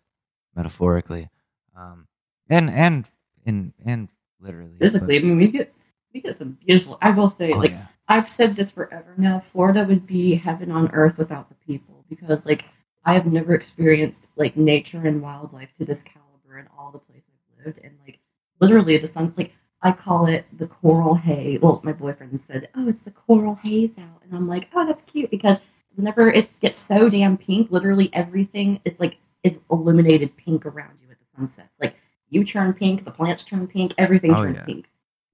[0.55, 1.29] metaphorically,
[1.77, 2.07] um,
[2.49, 3.05] and and
[3.45, 5.73] and and literally but- Physically, I mean, we get
[6.13, 6.97] we get some beautiful.
[7.01, 7.85] I will say, Oh, like, yeah.
[8.07, 9.39] I've said this forever now.
[9.39, 12.65] Florida would be heaven on earth without the people because, like,
[13.05, 17.29] I have never experienced like nature and wildlife to this caliber in all the places
[17.59, 18.19] I've lived, and like
[18.59, 19.33] literally the sun.
[19.37, 21.57] Like I call it the coral hay.
[21.61, 25.01] Well, my boyfriend said, "Oh, it's the coral haze out," and I'm like, "Oh, that's
[25.03, 25.59] cute," because
[25.95, 31.09] whenever it gets so damn pink, literally everything it's like is illuminated pink around you
[31.11, 31.69] at the sunset.
[31.79, 31.95] Like
[32.29, 34.65] you turn pink, the plants turn pink, everything Oh, turns yeah.
[34.65, 34.89] pink.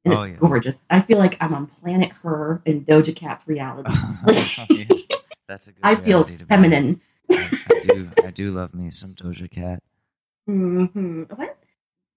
[0.05, 0.37] And Oh, it's yeah.
[0.37, 0.79] gorgeous.
[0.91, 3.89] I feel like I'm on planet Her in Doja Cat's reality.
[4.69, 4.85] Yeah,
[5.47, 5.79] That's a good.
[5.83, 6.49] I feel reality to be.
[6.49, 7.01] feminine.
[7.31, 8.09] I, I do.
[8.23, 9.81] I do love me some Doja Cat.
[10.49, 11.23] Mm-hmm.
[11.35, 11.57] What?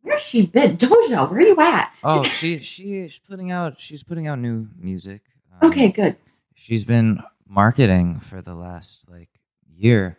[0.02, 0.76] Where's she been?
[0.76, 1.92] Doja, where are you at?
[2.02, 5.22] Oh, she she's putting out she's putting out new music.
[5.60, 6.16] Um, Okay, good.
[6.54, 9.28] She's been marketing for the last like
[9.66, 10.18] year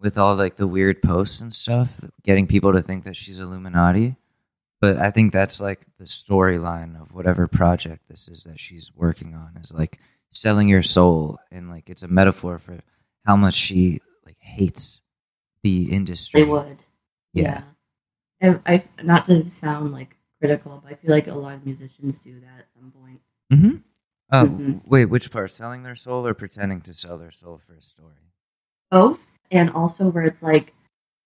[0.00, 4.16] with all like the weird posts and stuff, getting people to think that she's Illuminati.
[4.80, 9.34] But I think that's like the storyline of whatever project this is that she's working
[9.34, 9.98] on is like
[10.30, 12.78] selling your soul and like it's a metaphor for
[13.24, 15.00] how much she like hates
[15.62, 16.42] the industry.
[16.42, 16.78] They would.
[17.32, 17.42] Yeah.
[17.42, 17.62] yeah.
[18.42, 22.18] I, I not to sound like critical, but I feel like a lot of musicians
[22.20, 23.20] do that at some point.
[23.52, 23.76] Mm-hmm.
[24.30, 24.86] Oh, Mhm.
[24.86, 25.50] wait, which part?
[25.50, 28.32] Selling their soul or pretending to sell their soul for a story?
[28.90, 30.74] Both, and also where it's like,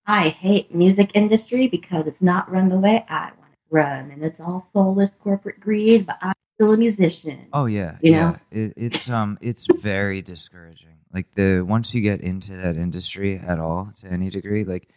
[0.07, 4.25] I hate music industry because it's not run the way I want it run, and
[4.25, 6.07] it's all soulless corporate greed.
[6.07, 7.47] But I'm still a musician.
[7.53, 8.31] Oh yeah, You yeah.
[8.31, 8.37] know?
[8.51, 10.99] It, it's um, it's very discouraging.
[11.13, 14.89] Like the once you get into that industry at all to any degree, like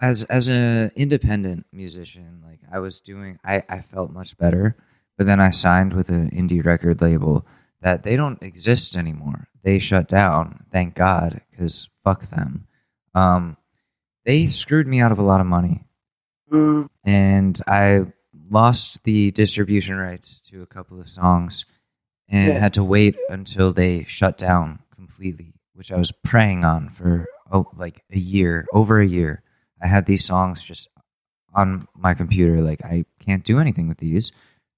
[0.00, 4.76] as as a independent musician, like I was doing, I I felt much better.
[5.18, 7.46] But then I signed with an indie record label
[7.82, 9.48] that they don't exist anymore.
[9.62, 10.64] They shut down.
[10.72, 12.66] Thank God, because fuck them.
[13.14, 13.56] Um,
[14.24, 15.84] they screwed me out of a lot of money.
[16.50, 18.06] Mm, and I
[18.50, 21.64] lost the distribution rights to a couple of songs
[22.28, 22.58] and Yeah.
[22.58, 27.66] had to wait until they shut down completely, which I was praying on for oh,
[27.76, 29.42] like a year, over a year.
[29.80, 30.88] I had these songs just
[31.54, 34.32] on my computer, like I can't do anything with these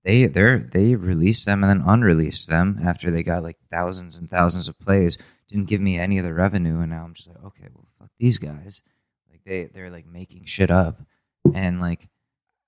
[0.04, 4.28] they they they released them and then unreleased them after they got like thousands and
[4.30, 5.18] thousands of plays.
[5.48, 8.10] Didn't give me any of the revenue, and now I'm just like, okay, well, fuck
[8.18, 8.82] these guys.
[9.30, 11.02] Like they they're like making shit up,
[11.54, 12.08] and like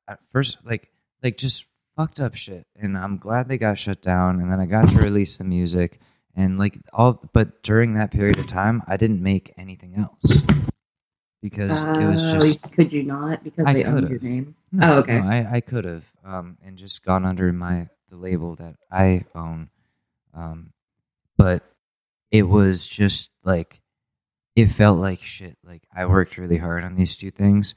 [0.07, 0.91] at first like
[1.23, 1.67] like just
[1.97, 2.67] fucked up shit.
[2.77, 6.01] And I'm glad they got shut down, and then I got to release the music
[6.37, 7.21] and like all.
[7.33, 10.43] But during that period of time, I didn't make anything else
[11.45, 14.55] because it was Oh, just could you not because I they owned your name?
[14.73, 15.21] no, Oh, okay.
[15.21, 19.27] no, I, I could have um, and just gone under my the label that I
[19.35, 19.69] own,
[20.33, 20.73] um,
[21.37, 21.63] but
[22.31, 23.81] it was just like
[24.57, 25.59] it felt like shit.
[25.63, 27.75] Like I worked really hard on these two things.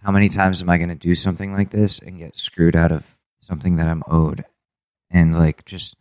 [0.00, 2.92] How many times am I going to do something like this and get screwed out
[2.92, 4.44] of something that I'm owed,
[5.10, 5.96] and like just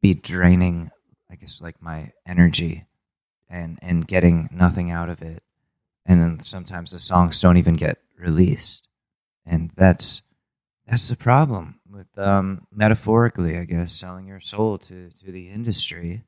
[0.00, 0.90] be draining,
[1.30, 2.86] I guess, like my energy,
[3.46, 5.42] and and getting nothing out of it,
[6.06, 8.88] and then sometimes the songs don't even get released
[9.44, 10.22] and that's
[10.86, 16.22] that's the problem with um metaphorically i guess selling your soul to to the industry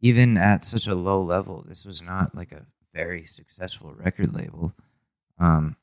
[0.00, 2.64] even at such a low level this was not like a
[2.94, 4.72] very successful record label
[5.38, 5.74] um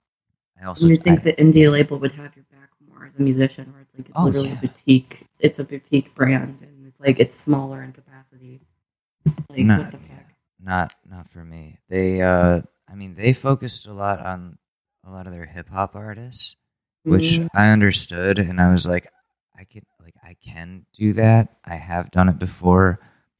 [0.61, 3.21] i also you think I- the indie label would have your back more as a
[3.21, 4.57] musician, where it's like it's Oh, literally yeah.
[4.57, 5.25] a boutique.
[5.39, 8.59] It's a boutique brand, and it's like it's smaller in capacity.
[9.49, 10.07] Like not, what the fuck?
[10.09, 10.23] yeah.
[10.61, 14.57] not not for me they uh i mean they focused a lot on
[15.05, 16.55] a lot of their hip-hop artists
[17.03, 19.07] which Mm, I understood, and I was like,
[19.57, 21.55] I can like I can do that.
[21.65, 22.99] I have done it before.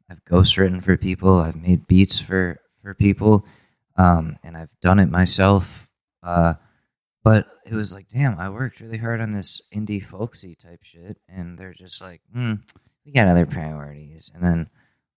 [0.10, 1.36] I've ghostwritten for people.
[1.36, 3.46] I've made beats for for people,
[3.98, 5.88] um, and I've done it myself.
[6.24, 6.54] Uh,
[7.24, 11.18] but it was like, damn, I worked really hard on this indie folksy type shit,
[11.28, 12.56] and they're just like, hmm,
[13.06, 14.32] we got other priorities.
[14.34, 14.70] And then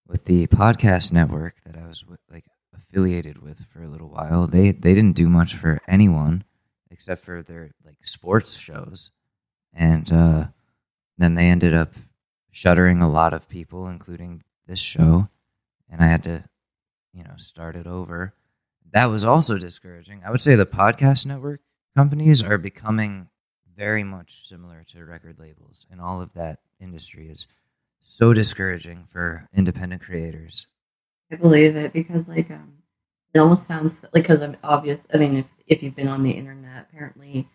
[0.07, 4.47] with the podcast network that I was with, like affiliated with for a little while,
[4.47, 6.45] they they didn't do much for anyone
[6.91, 9.11] except for their like sports shows.
[9.73, 10.47] And uh,
[11.17, 11.95] then they ended up
[12.51, 15.29] shuttering a lot of people including this show.
[15.91, 16.45] And i had to
[17.13, 18.35] you know start it over.
[18.93, 20.23] That was also discouraging.
[20.25, 21.61] I would say the podcast network
[21.97, 23.29] companies are becoming
[23.77, 25.87] very much similar to record labels.
[25.91, 27.47] And all of that industry is
[28.01, 30.67] so discouraging for independent creators
[31.33, 32.75] I believe it because like um,
[33.35, 35.07] it almost sounds like because I'm obvious.
[35.12, 37.49] I mean, if if you've been on the internet, apparently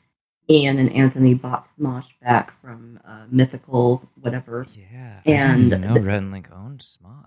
[0.50, 4.66] Ian and Anthony bought Smosh back from uh, Mythical whatever.
[4.76, 7.26] yeah i And even know the- Rhett and Link owned smosh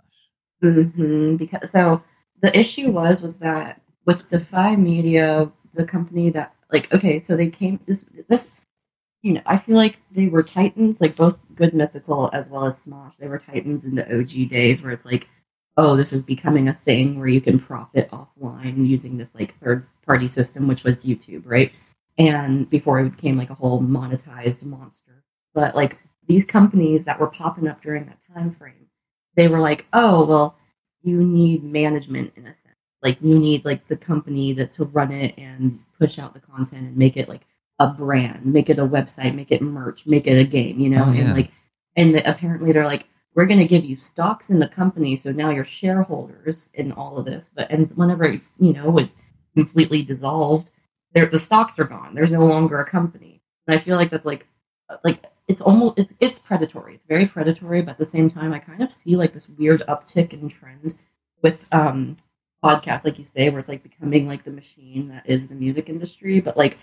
[0.62, 2.02] Mm-hmm, Because so
[2.42, 7.48] the issue was was that with Defy Media, the company that like okay, so they
[7.48, 8.60] came this this
[9.22, 12.84] you know I feel like they were titans, like both Good Mythical as well as
[12.84, 13.12] Smosh.
[13.18, 15.28] They were titans in the OG days where it's like,
[15.76, 19.86] oh, this is becoming a thing where you can profit offline using this like third
[20.04, 21.74] party system, which was YouTube, right?
[22.18, 25.24] And before it became like a whole monetized monster.
[25.54, 28.88] But like these companies that were popping up during that time frame,
[29.36, 30.58] they were like, oh, well,
[31.02, 32.74] you need management in a sense.
[33.02, 36.88] Like you need like the company that to run it and push out the content
[36.88, 37.42] and make it like
[37.78, 41.06] a brand, make it a website, make it merch, make it a game, you know?
[41.06, 41.22] Oh, yeah.
[41.22, 41.50] And like
[41.96, 45.30] and the, apparently they're like, we're going to give you stocks in the company, so
[45.32, 47.48] now you're shareholders in all of this.
[47.54, 49.10] But and whenever you know it
[49.54, 50.70] completely dissolved,
[51.12, 52.14] there the stocks are gone.
[52.14, 54.46] There's no longer a company, and I feel like that's like
[55.04, 56.94] like it's almost it's, it's predatory.
[56.94, 59.82] It's very predatory, but at the same time, I kind of see like this weird
[59.88, 60.96] uptick in trend
[61.42, 62.16] with um
[62.64, 65.88] podcasts, like you say, where it's like becoming like the machine that is the music
[65.88, 66.40] industry.
[66.40, 66.78] But like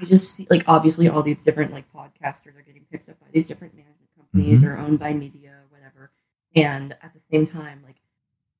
[0.00, 3.26] I just see like obviously all these different like podcasters are getting picked up by
[3.32, 4.66] these different management companies Mhm.
[4.66, 5.47] or owned by media.
[6.64, 7.96] And at the same time, like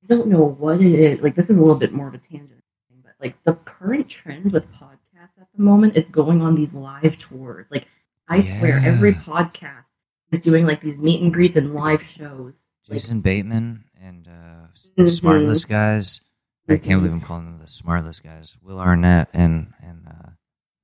[0.03, 1.21] I don't know what it is.
[1.21, 4.09] Like this is a little bit more of a tangent thing, but like the current
[4.09, 7.67] trend with podcasts at the moment is going on these live tours.
[7.69, 7.87] Like
[8.27, 9.85] I swear, every podcast
[10.31, 12.53] is doing like these meet and greets and live shows.
[12.87, 15.19] Like, Jason Bateman and uh, the Mhm.
[15.19, 16.21] Smartless guys.
[16.67, 18.55] I can't believe I'm calling them the Smartless guys.
[18.61, 20.29] Will Arnett and and uh,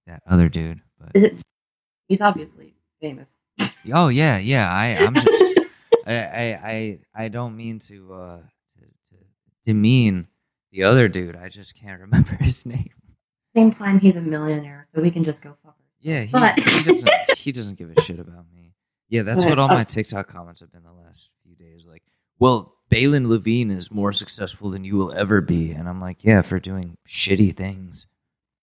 [0.08, 0.82] that other dude.
[1.00, 1.42] But is it?
[2.08, 3.28] He's obviously famous.
[3.94, 4.72] oh yeah, yeah.
[4.72, 5.28] I I'm just
[6.06, 9.16] I, I I I don't mean to uh to, to
[9.66, 10.28] demean
[10.72, 11.36] the other dude.
[11.36, 12.90] I just can't remember his name.
[13.56, 16.84] Same time, he's a millionaire, so we can just go fuck Yeah, he, But- he
[16.84, 18.74] doesn't he doesn't give a shit about me.
[19.10, 21.86] Yeah, that's what all my TikTok comments have been the last few days.
[21.88, 22.02] Like,
[22.40, 26.42] well, Balin Levine is more successful than you will ever be, and I'm like, yeah,
[26.42, 28.08] for doing shitty things.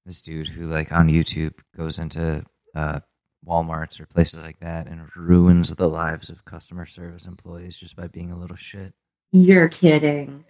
[0.04, 3.00] This dude who like on YouTube goes into uh,
[3.46, 8.06] WalMarts or places like that and ruins the lives of customer service employees just by
[8.06, 8.94] being a little shit.
[9.32, 10.28] You're kidding.
[10.28, 10.44] And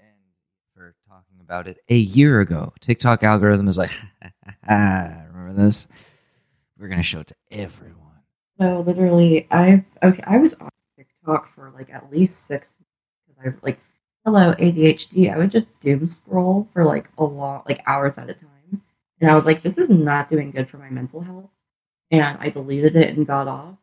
[0.74, 3.92] for talking about it a year ago, TikTok algorithm is like,
[4.68, 5.86] remember this?
[6.78, 7.98] We're gonna show it to everyone.
[8.60, 12.76] So literally, I okay, I was on TikTok for like at least six
[13.26, 13.80] because I like
[14.24, 15.32] hello ADHD.
[15.32, 18.82] I would just doom scroll for like a long like hours at a time,
[19.20, 21.50] and I was like, this is not doing good for my mental health,
[22.12, 23.74] and I deleted it and got off.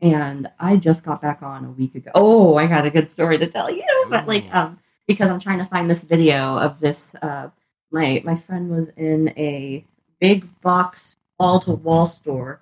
[0.00, 2.10] And I just got back on a week ago.
[2.14, 5.58] Oh, I got a good story to tell you, but like um because I'm trying
[5.58, 7.10] to find this video of this.
[7.20, 7.48] Uh,
[7.90, 9.84] my my friend was in a
[10.20, 12.60] big box wall to wall store,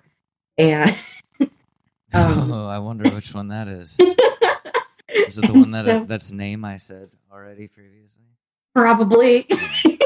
[0.57, 0.95] and
[2.13, 3.95] Um, oh, I wonder which one that is.
[5.09, 8.23] Is it the one that So- that's name I said already previously?
[8.75, 9.47] probably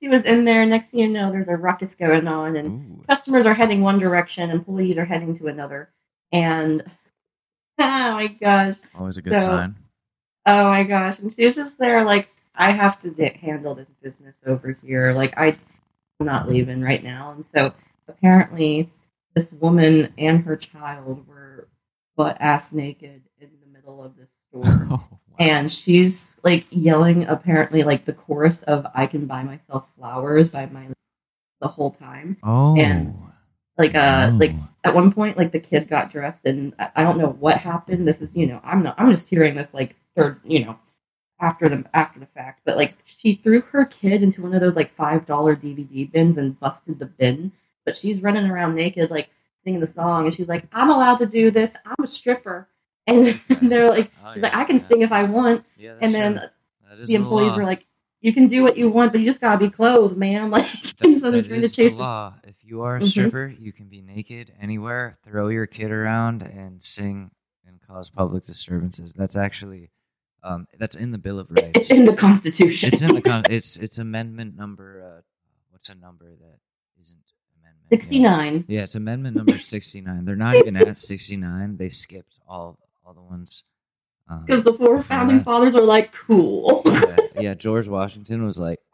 [0.00, 0.64] she was in there.
[0.66, 3.04] Next thing you know, there's a ruckus going on, and Ooh.
[3.08, 5.90] customers are heading one direction, employees are heading to another,
[6.32, 6.82] and
[7.78, 9.76] oh my gosh, Always a good So- sign.
[10.46, 13.88] oh my gosh, and she was just there like, I have to di- handle this
[14.02, 15.12] business over here.
[15.12, 15.56] Like I,
[16.20, 17.74] I'm not leaving right now, and so
[18.08, 18.90] apparently,
[19.34, 21.68] this woman and her child were
[22.16, 24.88] butt ass naked in the middle of this store.
[24.90, 25.04] Oh.
[25.38, 30.66] and she's like yelling apparently like the chorus of i can buy myself flowers by
[30.66, 30.88] my
[31.60, 32.36] the whole time.
[32.42, 33.14] Oh, and,
[33.78, 34.36] like uh oh.
[34.36, 34.52] like
[34.84, 38.08] at one point like the kid got dressed and I, I don't know what happened.
[38.08, 40.78] This is you know i'm not i'm just hearing this like third you know
[41.40, 42.62] after the after the fact.
[42.64, 46.38] But like she threw her kid into one of those like five dollar dvd bins
[46.38, 47.52] and busted the bin.
[47.84, 49.28] But she's running around naked like
[49.62, 51.76] singing the song and she's like i'm allowed to do this.
[51.84, 52.68] I'm a stripper
[53.06, 54.86] and they're like Oh, she's yeah, like i can yeah.
[54.88, 56.42] sing if i want Yeah, and then true.
[56.90, 57.56] That is the employees law.
[57.58, 57.84] were like,
[58.20, 61.18] "You can do what you want, but you just gotta be clothed, man." Like, That-
[61.20, 61.92] so they're trying to is chase.
[61.94, 62.34] the law.
[62.44, 63.08] If you are a Mhm.
[63.08, 67.32] stripper, you can be naked anywhere, throw your kid around, and sing
[67.66, 69.14] and cause public disturbances.
[69.14, 69.90] That's actually,
[70.44, 71.72] um, that's in the Bill of Rights.
[71.74, 72.90] It's in the Constitution.
[72.92, 75.02] it's in the con- it's it's amendment number.
[75.18, 75.22] Uh,
[75.70, 76.58] what's a number that
[77.00, 77.18] isn't
[77.60, 77.86] amendment?
[77.90, 77.96] Yeah.
[77.96, 78.64] sixty-nine.
[78.68, 80.24] Yeah, it's amendment number sixty nine.
[80.24, 81.76] They're not even at sixty nine.
[81.78, 83.62] They skipped all all the ones.
[84.28, 86.82] Um, Because the four founding fathers are like, cool.
[86.84, 88.80] yeah, yeah, George Washington was like,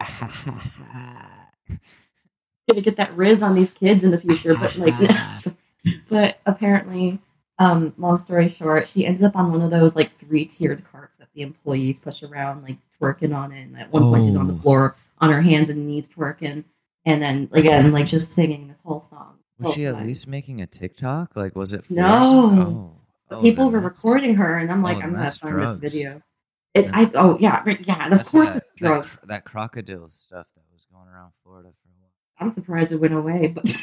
[2.69, 4.93] Gonna get that riz on these kids in the future, but like,
[6.09, 7.19] but apparently,
[7.59, 11.27] um, long story short, she ended up on one of those like three-tiered carts that
[11.33, 13.63] the employees push around, like twerking on it.
[13.63, 14.57] And at one point, she's on the Oh.
[14.57, 16.63] floor on her hands and knees twerking,
[17.05, 19.39] and then again, like just singing this whole song.
[19.59, 20.07] Was she at time.
[20.07, 21.35] least making a TikTok?
[21.35, 21.79] Like, was it?
[21.79, 21.91] Forced?
[21.91, 22.21] No.
[22.23, 23.01] Oh.
[23.33, 25.81] But Oh, people were recording her, and I'm like, oh, I'm gonna find drugs.
[25.81, 26.21] this video.
[26.75, 29.15] It's Then- I oh yeah right, yeah of that's course that, it's drugs.
[29.17, 32.11] cr- That, crocodile stuff that was going around Florida for a while.
[32.39, 33.75] I'm surprised it went away, but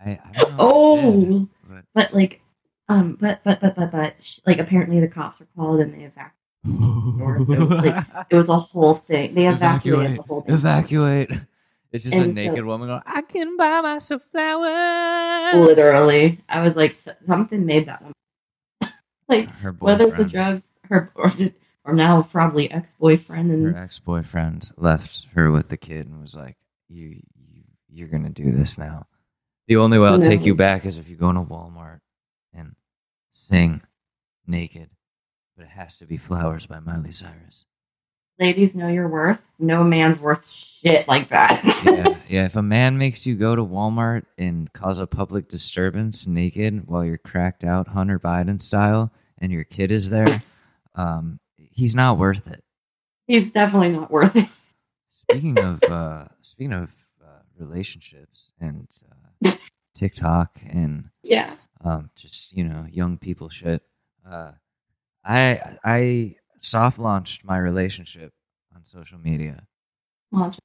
[0.00, 0.96] I, I don't know.
[0.96, 2.40] if did, oh, but but like
[2.88, 7.46] um, but but but but but like apparently the cops were called and they evacuated.
[7.46, 9.34] So, like, It was a whole thing.
[9.34, 10.54] They evacuated the whole thing.
[10.54, 11.30] Evacuate.
[11.92, 15.54] It's just a And so- naked woman going, I can buy myself flowers.
[15.54, 16.92] Literally, I was like,
[17.26, 18.12] something made that one.
[19.28, 21.32] Like Her whether it's the drugs, her or,
[21.84, 26.20] or now probably ex boyfriend, and her ex boyfriend left her with the kid and
[26.20, 26.56] was like,
[26.88, 29.06] "You, you, you're gonna do this now.
[29.68, 32.00] The only way I'll take you back is if you go into Walmart
[32.52, 32.76] and
[33.30, 33.82] sing
[34.46, 34.90] naked,
[35.56, 37.64] but it has to be "Flowers" by Miley Cyrus."
[38.38, 39.42] Ladies know your worth.
[39.58, 41.62] No man's worth shit like that.
[41.84, 42.44] yeah, yeah.
[42.46, 47.04] If a man makes you go to Walmart and cause a public disturbance naked while
[47.04, 50.42] you're cracked out Hunter Biden style and your kid is there,
[50.94, 52.62] um, he's not worth it.
[53.26, 54.48] He's definitely not worth it.
[55.10, 56.90] Speaking of uh, speaking of
[57.24, 58.86] uh, relationships and
[59.44, 59.50] uh,
[59.94, 61.54] TikTok and Yeah.
[61.82, 63.82] um, just you know young people shit,
[64.28, 64.52] uh,
[65.24, 66.36] I I
[66.66, 68.32] soft launched my relationship
[68.74, 69.66] on social media.
[70.32, 70.58] Launch.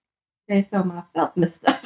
[0.50, 1.78] Say so myself, mister.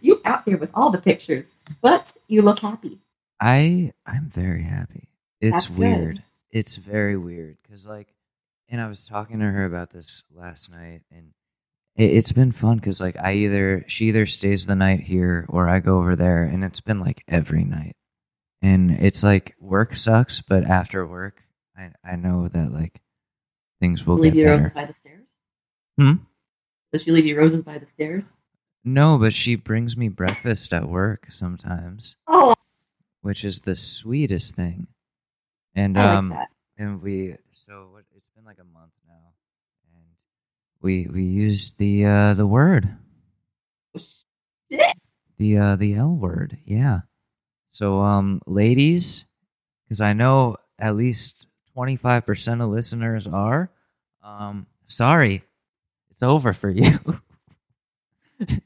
[0.00, 1.46] you out here with all the pictures,
[1.80, 2.98] but you look happy.
[3.40, 5.08] I I'm very happy.
[5.40, 5.78] It's That's good.
[5.78, 6.22] weird.
[6.50, 8.08] It's very weird because like,
[8.68, 11.32] and I was talking to her about this last night, and
[11.96, 15.68] it, it's been fun because like I either she either stays the night here or
[15.68, 17.96] I go over there, and it's been like every night,
[18.62, 21.42] and it's like work sucks, but after work,
[21.80, 23.00] I I know that like
[23.80, 25.28] things will leave get you roses by the stairs.
[25.98, 26.12] Hmm?
[26.92, 28.24] Does she leave you roses by the stairs?
[28.84, 32.54] No, but she brings me breakfast at work sometimes, Oh,
[33.20, 34.88] which is the sweetest thing.
[35.74, 36.48] And I like um, that.
[36.78, 39.34] and we so what it's been like a month now
[39.94, 40.04] and
[40.82, 42.96] we we used the uh the word
[43.96, 44.94] Shit.
[45.38, 47.00] the uh the l word yeah
[47.68, 49.24] so um ladies
[49.84, 51.46] because i know at least
[51.76, 53.70] 25% of listeners are
[54.22, 55.42] um sorry
[56.10, 56.98] it's over for you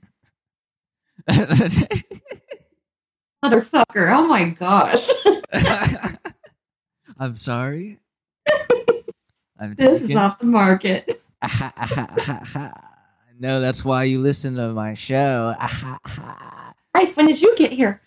[3.44, 4.12] motherfucker.
[4.12, 5.08] Oh my gosh.
[7.18, 8.00] I'm sorry.
[9.58, 11.22] I'm this is off the market.
[13.38, 15.54] no, that's why you listen to my show.
[16.94, 18.00] Right, when did you get here?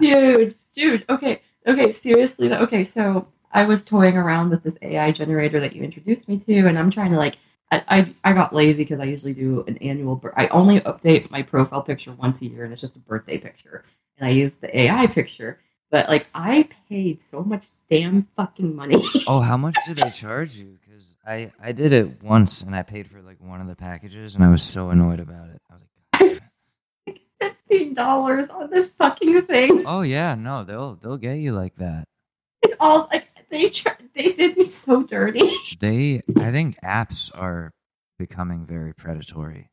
[0.00, 2.60] Dude, dude, okay, okay, seriously though.
[2.60, 6.66] Okay, so I was toying around with this AI generator that you introduced me to,
[6.66, 7.38] and I'm trying to like,
[7.70, 10.22] I I, I got lazy because I usually do an annual.
[10.36, 13.84] I only update my profile picture once a year, and it's just a birthday picture,
[14.18, 15.58] and I use the AI picture.
[15.90, 19.02] But like, I paid so much damn fucking money.
[19.26, 20.78] oh, how much did they charge you?
[20.80, 24.36] Because I I did it once and I paid for like one of the packages
[24.36, 25.60] and I was so annoyed about it.
[25.68, 25.89] I was like.
[27.70, 29.84] Fifteen dollars on this fucking thing.
[29.86, 32.04] oh yeah, no, they'll they'll get you like that.
[32.62, 33.70] It all like they
[34.14, 35.50] they did me so dirty.
[35.78, 37.70] They, I think apps are
[38.18, 39.70] becoming very predatory.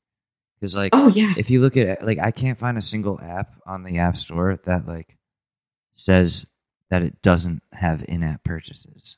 [0.60, 1.34] Because like, Oh yeah.
[1.38, 4.60] if you look at like, I can't find a single app on the App Store
[4.66, 5.18] that like
[5.94, 6.48] says
[6.90, 9.18] that it doesn't have in-app purchases.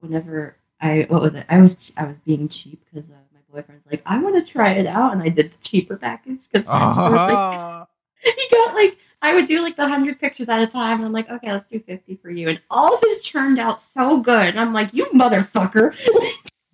[0.00, 1.46] whenever I what was it?
[1.48, 4.70] I was I was being cheap because uh, my boyfriend's like, I want to try
[4.72, 7.84] it out, and I did the cheaper package because Oh.
[8.36, 11.12] he got like I would do like the hundred pictures at a time, and I'm
[11.12, 14.48] like, okay, let's do fifty for you, and all of his turned out so good,
[14.48, 15.96] and I'm like, you motherfucker.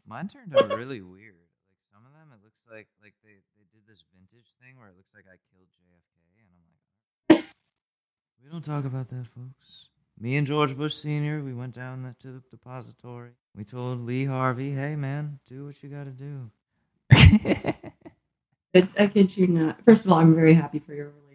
[0.07, 1.36] Mine turned out really weird.
[1.70, 4.88] Like some of them, it looks like like they they did this vintage thing where
[4.88, 7.44] it looks like I killed JFK, and I'm like,
[8.42, 9.90] we don't talk about that, folks.
[10.18, 13.30] Me and George Bush Senior, we went down the, to the depository.
[13.57, 16.51] We told Lee Harvey, "Hey, man, do what you got to do."
[18.74, 19.82] I, I kid you not.
[19.84, 21.30] First of all, I'm very happy for your relationship.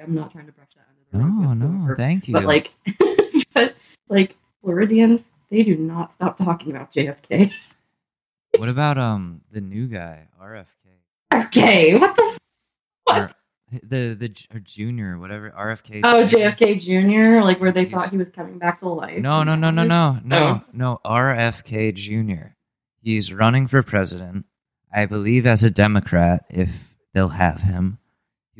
[0.00, 1.58] By the way, I'm not trying to brush that under the no, rug.
[1.58, 1.96] no, whatsoever.
[1.96, 2.34] thank you.
[2.34, 2.70] But like,
[3.54, 3.74] but
[4.08, 7.52] like Floridians, they do not stop talking about JFK.
[8.58, 10.66] what about um the new guy, RFK?
[11.32, 12.22] RFK, what the?
[12.22, 12.38] F-
[13.04, 13.18] what?
[13.20, 13.30] Or-
[13.84, 16.00] the the or junior, whatever RFK.
[16.02, 19.18] Oh, JFK Jr., like where they He's- thought he was coming back to life.
[19.20, 20.62] No, no, no, no, no, no, Oh.
[20.72, 21.00] no.
[21.04, 22.54] RFK Jr.
[23.00, 24.46] He's running for president.
[24.92, 27.98] I believe as a Democrat, if they'll have him.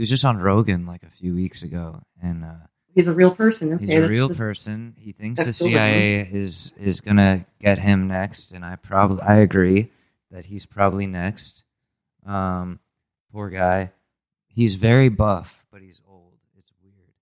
[0.01, 2.55] He was just on Rogan like a few weeks ago, and uh,
[2.95, 3.75] He's a real person.
[3.75, 4.95] Okay, he's a real the- person.
[4.97, 9.91] He thinks the CIA is is gonna get him next, and I probably I agree
[10.31, 11.65] that he's probably next.
[12.25, 12.81] Um,
[13.31, 13.93] poor guy.
[14.47, 16.33] He's very buff, but he's old.
[16.57, 17.13] It's weird,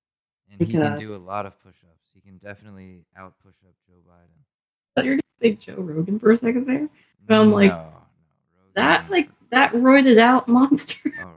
[0.48, 2.12] and he can do a lot of push-ups.
[2.14, 4.38] He can definitely out push up Joe Biden.
[4.38, 6.88] I thought you were gonna say Joe Rogan for a second there.
[7.26, 7.92] But I'm like, No, no,
[8.76, 11.10] That like that roided out monster.
[11.24, 11.32] oh,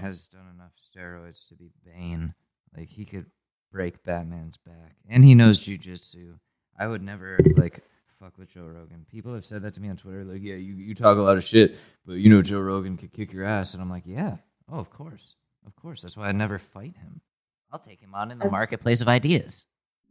[0.00, 2.34] has done enough steroids to be Bane.
[2.76, 3.26] Like he could
[3.72, 6.38] break Batman's back, and he knows jujitsu.
[6.78, 7.82] I would never like
[8.20, 9.06] fuck with Joe Rogan.
[9.10, 10.24] People have said that to me on Twitter.
[10.24, 11.76] Like, yeah, you you talk a lot of shit,
[12.06, 14.36] but you know Joe Rogan could kick your ass, and I'm like, yeah,
[14.70, 15.34] oh, of course,
[15.66, 16.02] of course.
[16.02, 17.20] That's why I'd never fight him.
[17.72, 19.64] I'll take him on in the marketplace of ideas.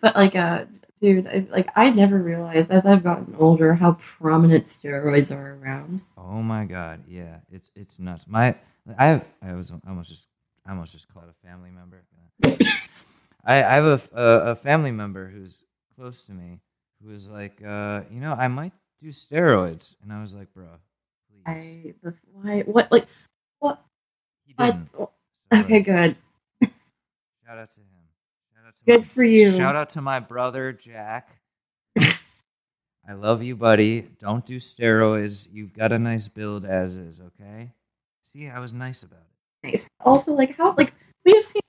[0.00, 0.64] but like, uh,
[1.02, 6.00] dude, I, like I never realized as I've gotten older how prominent steroids are around.
[6.16, 8.26] Oh my god, yeah, it's it's nuts.
[8.26, 8.54] My
[8.96, 10.28] I have I was almost just
[10.64, 12.04] I almost just called a family member.
[13.44, 15.64] I I have a, a a family member who's
[15.96, 16.60] close to me
[17.02, 18.72] who was like, uh, you know, I might
[19.02, 20.68] do steroids, and I was like, bro,
[21.28, 21.44] please.
[21.46, 23.06] I the why what like
[23.58, 23.82] what
[24.46, 24.88] he didn't.
[24.94, 25.10] so,
[25.52, 26.16] okay good
[27.44, 27.91] Shout out to him.
[28.86, 29.52] Shout out to good for you.
[29.52, 31.40] Shout out to my brother Jack.
[33.08, 34.02] I love you, buddy.
[34.20, 35.48] Don't do steroids.
[35.50, 37.72] You've got a nice build as is, okay?
[38.32, 39.20] See, I was nice about
[39.64, 39.68] it.
[39.72, 39.88] nice.
[40.00, 41.60] Also, like how like we have seen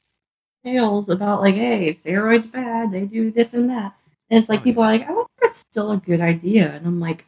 [0.63, 2.91] tales about like, hey, steroids bad.
[2.91, 3.95] They do this and that,
[4.29, 4.89] and it's like Oh, people yeah.
[4.89, 7.25] are like, I wonder if it's still a good idea, and I'm like,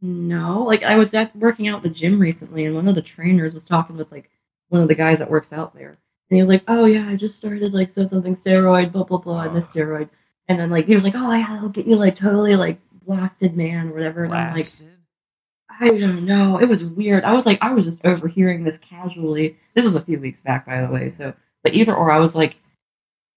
[0.00, 0.62] no.
[0.64, 3.54] Like I was at working out at the gym recently, and one of the trainers
[3.54, 4.30] was talking with like
[4.68, 5.96] one of the guys that works out there,
[6.32, 9.18] and he was like, oh yeah, I just started like so something steroid, blah blah
[9.18, 9.74] blah, and this Ugh.
[9.76, 10.08] steroid,
[10.48, 13.54] and then like he was like, oh yeah, it'll get you like totally like blasted
[13.54, 14.66] man or whatever, and I'm like.
[15.80, 16.58] I don't know.
[16.58, 17.24] It was weird.
[17.24, 19.56] I was like, I was just overhearing this casually.
[19.74, 21.08] This was a few weeks back, by the way.
[21.08, 21.32] So,
[21.64, 22.60] but either or, I was like,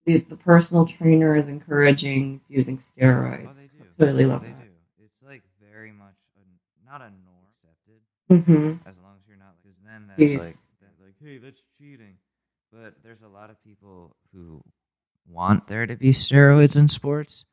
[0.06, 3.48] the, the personal trainer is encouraging using steroids.
[3.50, 3.86] Oh, they do.
[3.98, 4.60] Totally love they that.
[4.60, 4.70] do.
[5.06, 8.88] It's like very much a, not a norm accepted, Mm-hmm.
[8.88, 10.40] as long as you're not because then that's Yes.
[10.40, 10.58] like
[11.04, 12.15] like hey, that's cheating.
[12.86, 14.64] But there's a lot of people who
[15.28, 17.44] want there to be steroids in sports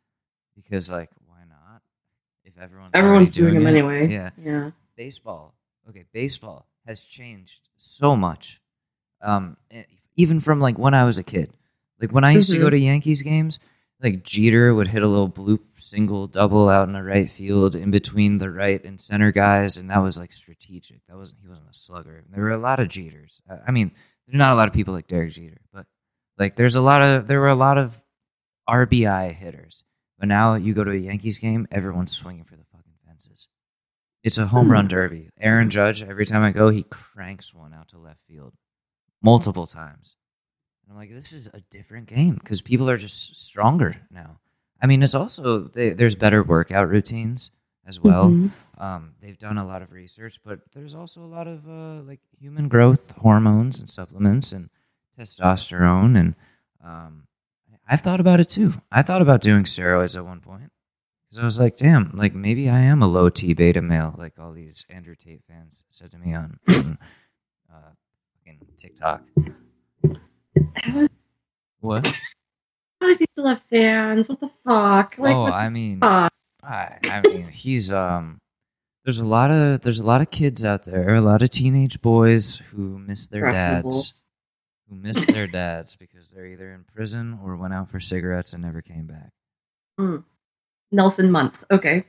[0.55, 1.81] because like why not?
[2.45, 3.71] If everyone's Everyone's already doing them it.
[3.79, 4.13] anyway.
[4.13, 4.29] Yeah.
[4.39, 4.71] Yeah.
[4.95, 5.55] baseball.
[5.89, 8.61] Okay, baseball has changed so much.
[9.23, 9.57] Um,
[10.19, 11.51] even from like when I was a kid,
[11.99, 12.61] like when I used to Mhm.
[12.61, 13.59] go to Yankees games,
[14.03, 17.91] like Jeter would hit a little bloop single double out in the right field in
[17.91, 21.07] between the right and center guys, and that was like strategic.
[21.07, 22.23] That wasn't he wasn't a slugger.
[22.29, 23.41] There were a lot of Jeters.
[23.49, 23.93] I I mean,
[24.27, 25.87] there's not a lot of people like Derek Jeter, but
[26.39, 28.01] like there's a lot of there were a lot of
[28.69, 29.85] RBI hitters.
[30.19, 33.49] But now you go to a Yankees game, everyone's swinging for the fucking fences.
[34.23, 34.73] It's a home hmm.
[34.73, 35.31] run derby.
[35.41, 38.55] Aaron Judge, every time I go, he cranks one out to left field
[39.21, 40.17] multiple times.
[40.85, 44.39] And I'm like, this is a different game because people are just stronger now.
[44.81, 47.51] I mean, it's also they, there's better workout routines
[47.87, 48.29] as well.
[48.29, 48.51] Mhm.
[48.79, 52.21] Um, they've done a lot of research, but there's also a lot of uh, like
[52.39, 54.71] human growth hormones and supplements and
[55.19, 56.35] testosterone, and
[56.83, 57.27] um,
[57.89, 58.75] I've thought about it too.
[58.91, 60.71] I thought about doing steroids at one point
[61.29, 64.39] because I was like, damn, like maybe I am a low T beta male, like
[64.39, 66.99] all these Andrew Tate fans said to me on, on
[67.73, 67.91] uh,
[68.37, 69.23] fucking TikTok.
[71.81, 72.07] What?
[73.01, 74.29] how does he still have fans?
[74.29, 75.17] What the fuck?
[75.19, 76.33] Like, oh, I mean, fuck?
[76.63, 78.39] I, I mean, he's um.
[79.05, 82.01] There's a lot of there's a lot of kids out there, a lot of teenage
[82.01, 83.91] boys who miss their Preferable.
[83.91, 84.13] dads,
[84.89, 88.63] who miss their dads because they're either in prison or went out for cigarettes and
[88.63, 89.33] never came back.
[90.93, 91.65] Nelson Muntz.
[91.71, 92.05] Okay.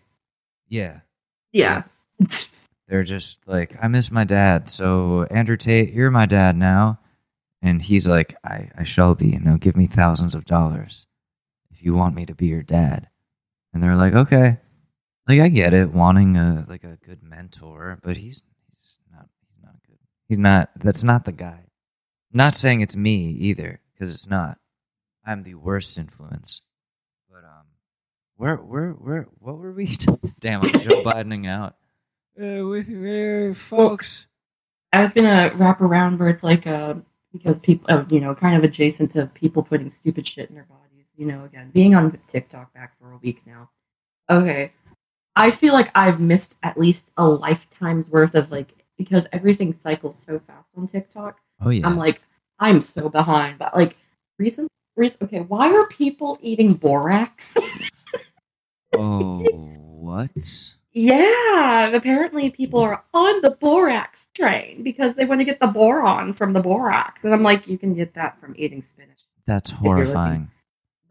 [0.67, 0.99] Yeah,
[1.51, 1.83] Yeah.
[2.87, 4.69] they're just like, I miss my dad.
[4.69, 6.99] So Andrew Tate, you're my dad now,
[7.61, 9.37] and he's like, I I shall be.
[9.39, 11.07] Now give me thousands of dollars
[11.71, 13.09] if you want me to be your dad.
[13.73, 14.57] And they're like, okay,
[15.27, 19.59] like I get it, wanting a like a good mentor, but he's he's not he's
[19.63, 19.97] not good.
[20.27, 20.69] He's not.
[20.75, 21.65] That's not the guy.
[22.31, 24.57] not saying it's me either, because it's not.
[25.25, 26.61] I'm the worst influence.
[27.29, 27.65] But um,
[28.35, 29.87] where where where what were we?
[30.39, 31.75] Damn, I'm Joe Bidening out.
[32.39, 34.27] Uh, we, we, folks.
[34.91, 36.95] I was gonna wrap around where it's like uh
[37.31, 40.65] because people uh, you know kind of adjacent to people putting stupid shit in their
[40.65, 40.82] bodies.
[41.15, 43.69] You know, again being on TikTok back for a week now.
[44.29, 44.71] Okay,
[45.35, 50.21] I feel like I've missed at least a lifetime's worth of like because everything cycles
[50.25, 51.39] so fast on TikTok.
[51.61, 51.87] Oh yeah.
[51.87, 52.21] I'm like
[52.59, 53.57] I'm so behind.
[53.57, 53.97] But like
[54.37, 57.55] recent, recent okay, why are people eating borax?
[58.95, 60.73] oh what?
[60.95, 66.33] Yeah, apparently people are on the borax train because they want to get the boron
[66.33, 67.23] from the borax.
[67.23, 69.23] And I'm like, you can get that from eating spinach.
[69.47, 70.51] That's horrifying.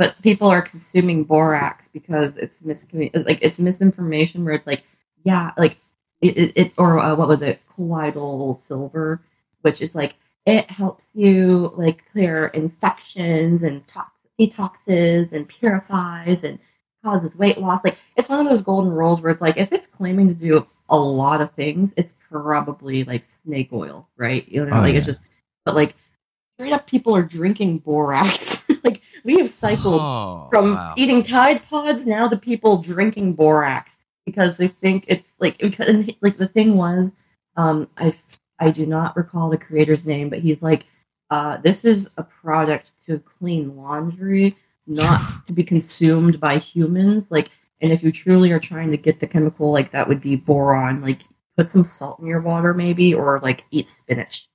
[0.02, 4.82] But people are consuming borax because it's like it's misinformation where it's like,
[5.22, 5.78] yeah, like
[6.20, 9.20] it, it, it or uh, what was it, colloidal silver,
[9.60, 16.58] which is like it helps you like clear infections and tox- detoxes and purifies and
[17.04, 17.84] causes weight loss.
[17.84, 20.66] Like it's one of those golden rules where it's like if it's claiming to do
[20.88, 24.48] a lot of things, it's probably like snake oil, right?
[24.48, 25.22] You know, Oh, like it's just
[25.64, 25.94] but like
[26.58, 28.61] straight up people are drinking borax.
[29.24, 30.94] We have cycled Oh, from wow.
[30.96, 36.36] eating Tide Pods now to people drinking borax because they think it's like because like
[36.36, 37.12] the thing was,
[37.56, 38.14] um, I
[38.58, 40.86] I do not recall the creator's name, but he's like,
[41.30, 44.56] uh, this is a product to clean laundry,
[44.86, 47.30] not to be consumed by humans.
[47.30, 47.50] Like,
[47.80, 51.00] and if you truly are trying to get the chemical, like that would be boron.
[51.02, 51.22] Like,
[51.56, 54.48] put some salt in your water, maybe, or like eat spinach.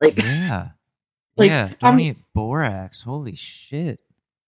[0.00, 0.70] Like, Yeah.
[1.36, 1.68] Like, yeah.
[1.80, 3.02] Don't I'm- eat borax.
[3.02, 4.00] Holy shit.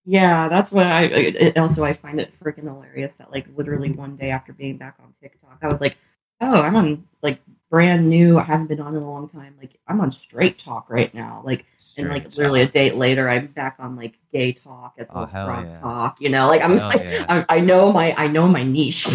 [0.08, 1.02] Yeah, that's why I.
[1.02, 4.94] It, also, I find it freaking hilarious that like literally one day after being back
[5.02, 5.98] on TikTok, I was like,
[6.40, 8.38] "Oh, I'm on like brand new.
[8.38, 9.56] I haven't been on in a long time.
[9.58, 11.42] Like I'm on Straight Talk right now.
[11.44, 11.66] Like
[11.98, 12.72] and like Straight literally a talk.
[12.74, 15.80] day later, I'm back on like Gay Talk as Oh, well as yeah.
[15.80, 16.20] Talk.
[16.20, 17.26] You know, like I'm like yeah.
[17.28, 19.08] I, I know my I know my niche.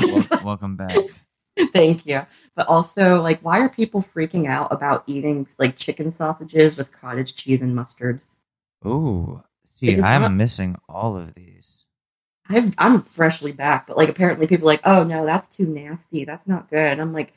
[0.44, 0.98] Welcome back.
[1.72, 2.26] Thank you.
[2.56, 7.36] But also, like, why are people freaking out about eating like chicken sausages with cottage
[7.36, 8.20] cheese and mustard?
[8.86, 9.42] Ooh.
[9.66, 11.86] See, It's I'm not- missing all of these.
[12.50, 16.26] I've, I'm freshly back, but like apparently people are like, oh no, that's too nasty.
[16.26, 17.00] That's not good.
[17.00, 17.34] I'm like,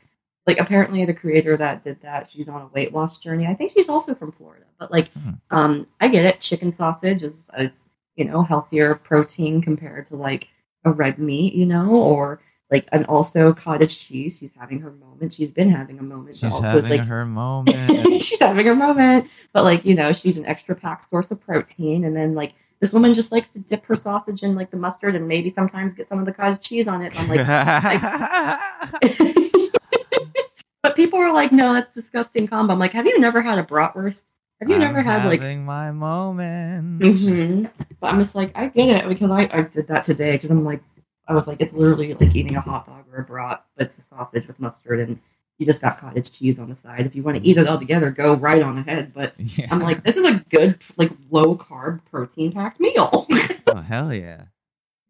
[0.47, 3.47] like apparently the creator that did that, she's on a weight loss journey.
[3.47, 5.31] I think she's also from Florida, but like, Hmm.
[5.51, 6.41] um, I get it.
[6.41, 7.71] Chicken sausage is a
[8.17, 10.49] you know healthier protein compared to like
[10.85, 12.41] a red meat, you know, or
[12.75, 14.37] like and also cottage cheese.
[14.39, 15.33] She's having her moment.
[15.35, 16.37] She's been having a moment.
[16.37, 18.23] She's having like her moment.
[18.23, 19.31] she's having her moment.
[19.53, 22.05] But like, you know, she's an extra pack source of protein.
[22.05, 25.15] And then like this woman just likes to dip her sausage in like the mustard
[25.15, 27.13] and maybe sometimes get some of the cottage cheese on it.
[27.19, 27.47] I'm like,
[30.83, 32.73] but people are like, no, that's disgusting combo.
[32.73, 34.25] I'm like, have you never had a bratwurst?
[34.61, 37.03] Have you never I'm had like having my moment?
[37.03, 37.71] Mhm.
[38.01, 40.65] But I'm just like, I get it because I, I did that today because I'm
[40.65, 40.81] like,
[41.27, 43.99] I was like, it's literally like eating a hot dog or a brat, but it's
[43.99, 45.19] a sausage with mustard and
[45.59, 47.07] you just got cottage cheese on the side.
[47.07, 49.13] If you want to eat it all together, go right on ahead.
[49.15, 49.69] But Yeah.
[49.71, 53.27] I'm like, this is a good, like, low carb, protein packed meal.
[53.69, 54.47] oh hell yeah.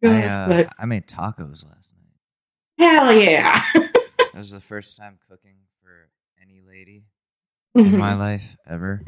[0.04, 2.86] I, uh, But I made tacos last night.
[2.86, 3.62] hell yeah.
[4.18, 6.08] That was the first time cooking for
[6.42, 7.04] any lady
[7.76, 9.00] in my life ever,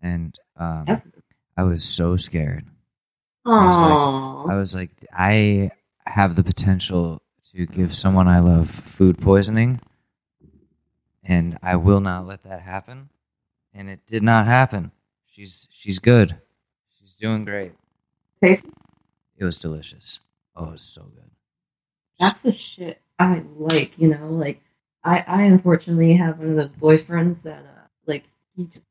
[0.00, 1.02] and um,
[1.56, 2.64] I was so scared.
[3.44, 4.50] was like- Aww.
[4.50, 5.72] I was like, I
[6.06, 7.22] have the potential
[7.54, 9.80] to give someone I love food poisoning,
[11.22, 13.08] and I will not let that happen.
[13.74, 14.92] And it did not happen.
[15.26, 16.36] She's she's good.
[16.98, 17.72] She's doing great.
[18.42, 18.66] Taste-
[19.36, 20.20] It was delicious.
[20.54, 21.30] Oh, it was so good.
[22.20, 24.60] That's the shit I like, you know, like
[25.04, 28.24] I I unfortunately have one of those boyfriends that uh like
[28.56, 28.84] he just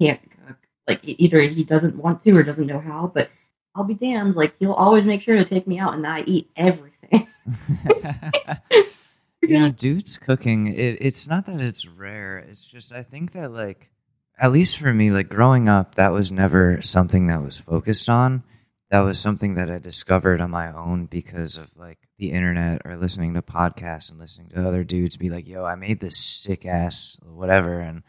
[0.00, 0.56] can't cook.
[0.88, 3.30] Like either he doesn't want to or doesn't know how, but
[3.74, 6.50] I'll be damned, like he'll always make sure to take me out and I eat
[6.56, 6.94] everything.
[9.42, 10.68] you know, dudes cooking.
[10.68, 12.38] It, it's not that it's rare.
[12.38, 13.90] It's just I think that like,
[14.38, 18.42] at least for me, like growing up, that was never something that was focused on.
[18.90, 22.96] That was something that I discovered on my own because of like the internet or
[22.96, 26.64] listening to podcasts and listening to other dudes be like, "Yo, I made this sick
[26.64, 28.02] ass whatever," and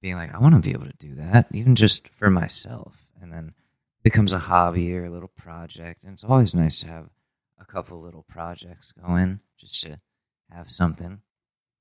[0.00, 3.32] being like, "I want to be able to do that, even just for myself." And
[3.32, 3.52] then
[4.02, 7.08] becomes a hobby or a little project, and it's always nice to have
[7.58, 10.00] a couple little projects going just to
[10.50, 11.20] have something.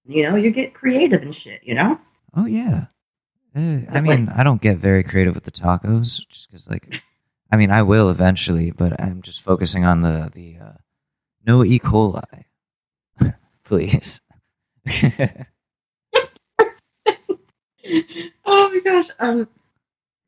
[0.06, 2.00] you know, you get creative and shit, you know?
[2.36, 2.86] Oh yeah.
[3.56, 7.04] Eh, I mean, I don't get very creative with the tacos, just because like,
[7.52, 10.74] I mean, I will eventually, but I'm just focusing on the the uh,
[11.46, 11.78] no E.
[11.80, 12.46] coli,
[13.66, 14.22] please.
[18.46, 19.08] oh my gosh.
[19.20, 19.50] Um,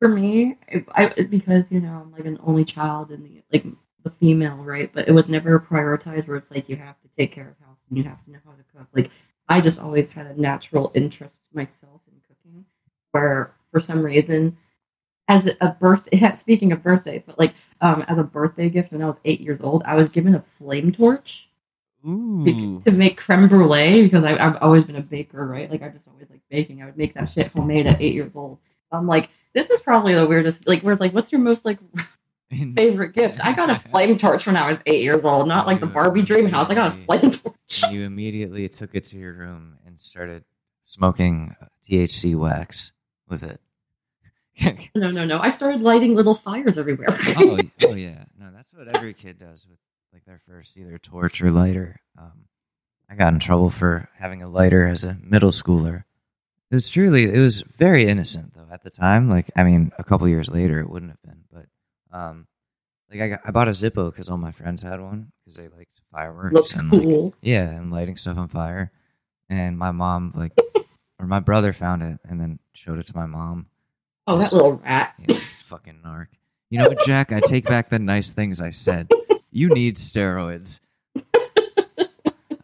[0.04, 0.56] for me,
[0.94, 3.64] I, I because you know I'm like an only child and the like
[4.02, 4.90] the female, right?
[4.92, 7.78] But it was never prioritized where it's like you have to take care of house
[7.88, 8.86] and you have to know how to cook.
[8.94, 9.10] Like
[9.48, 12.66] I just always had a natural interest myself in cooking,
[13.12, 14.58] where for some reason,
[15.26, 19.06] as a birthday, speaking of birthdays, but like um, as a birthday gift when I
[19.06, 21.48] was eight years old, I was given a flame torch
[22.06, 22.82] Ooh.
[22.84, 25.70] to make creme brulee because I, I've always been a baker, right?
[25.70, 26.82] Like I just always like baking.
[26.82, 28.58] I would make that shit homemade at eight years old.
[28.92, 30.66] I'm like, this is probably the weirdest.
[30.68, 31.78] Like, where it's like, what's your most like
[32.50, 33.44] favorite gift?
[33.44, 36.22] I got a flame torch when I was eight years old, not like the Barbie
[36.22, 36.68] dream house.
[36.70, 37.54] I got a flame torch.
[37.90, 40.44] You immediately took it to your room and started
[40.84, 42.92] smoking uh, THC wax
[43.28, 43.60] with it.
[44.94, 45.40] No, no, no.
[45.40, 47.08] I started lighting little fires everywhere.
[47.10, 48.24] oh, oh yeah.
[48.38, 49.78] No, that's what every kid does with
[50.12, 52.00] like their first either torch or lighter.
[52.16, 52.44] Um,
[53.10, 56.04] I got in trouble for having a lighter as a middle schooler.
[56.74, 59.30] It was truly, it was very innocent though at the time.
[59.30, 61.66] Like, I mean, a couple years later, it wouldn't have been, but
[62.10, 62.48] um,
[63.08, 65.68] like I got, I bought a Zippo because all my friends had one because they
[65.68, 68.90] liked fireworks Looks and like, yeah, and lighting stuff on fire.
[69.48, 70.50] And my mom like,
[71.20, 73.66] or my brother found it and then showed it to my mom.
[74.26, 75.14] Oh, that little rat.
[75.28, 76.26] Yeah, fucking narc.
[76.70, 77.30] You know what, Jack?
[77.30, 79.12] I take back the nice things I said.
[79.52, 80.80] You need steroids.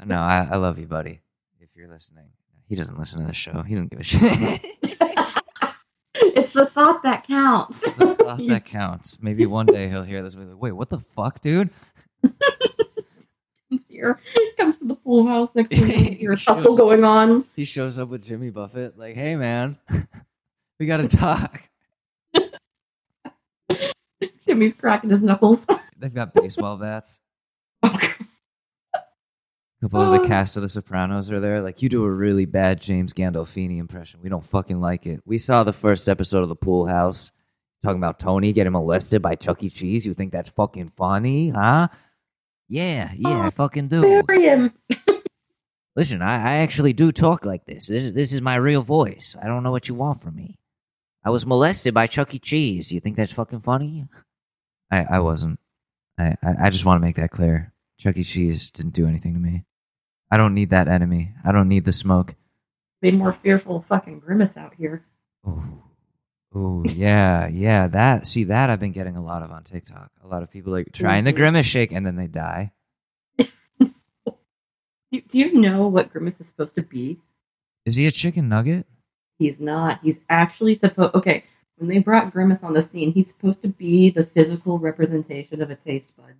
[0.04, 1.20] No, I, I love you, buddy.
[1.60, 2.30] If you're listening,
[2.70, 3.62] he doesn't listen to the show.
[3.62, 4.22] He don't give a shit.
[6.14, 7.76] it's the thought that counts.
[7.82, 9.18] It's the thought that counts.
[9.20, 10.34] Maybe one day he'll hear this.
[10.34, 11.70] and be like, Wait, what the fuck, dude?
[12.22, 14.20] comes here,
[14.56, 16.16] comes to the pool house next to me.
[16.20, 17.44] Your hustle going on.
[17.56, 19.76] He shows up with Jimmy Buffett, like, "Hey, man,
[20.78, 21.62] we got to talk."
[24.46, 25.66] Jimmy's cracking his knuckles.
[25.96, 27.19] They've got baseball bats.
[29.82, 29.86] Oh.
[29.86, 30.28] A couple of the uh.
[30.28, 31.62] cast of The Sopranos are there.
[31.62, 34.20] Like, you do a really bad James Gandolfini impression.
[34.22, 35.20] We don't fucking like it.
[35.24, 37.30] We saw the first episode of The Pool House
[37.82, 39.70] talking about Tony getting molested by Chuck E.
[39.70, 40.06] Cheese.
[40.06, 41.88] You think that's fucking funny, huh?
[42.68, 44.22] Yeah, yeah, I oh, fucking do.
[44.22, 44.72] Bury him.
[45.96, 47.88] Listen, I, I actually do talk like this.
[47.88, 49.34] This is this is my real voice.
[49.42, 50.56] I don't know what you want from me.
[51.24, 52.38] I was molested by Chuck E.
[52.38, 52.92] Cheese.
[52.92, 54.06] You think that's fucking funny?
[54.90, 55.58] I, I wasn't.
[56.16, 57.72] I, I, I just want to make that clear.
[57.98, 58.24] Chuck E.
[58.24, 59.64] Cheese didn't do anything to me.
[60.30, 61.34] I don't need that enemy.
[61.44, 62.34] I don't need the smoke.
[63.00, 65.04] Be more fearful fucking grimace out here.
[65.46, 65.64] Oh,
[66.54, 67.86] oh yeah, yeah.
[67.86, 70.10] That see that I've been getting a lot of on TikTok.
[70.22, 72.72] A lot of people like trying the grimace shake and then they die.
[75.12, 77.18] Do, do you know what Grimace is supposed to be?
[77.84, 78.86] Is he a chicken nugget?
[79.38, 80.00] He's not.
[80.02, 81.14] He's actually supposed.
[81.14, 81.44] Okay,
[81.76, 85.70] when they brought Grimace on the scene, he's supposed to be the physical representation of
[85.70, 86.34] a taste bud.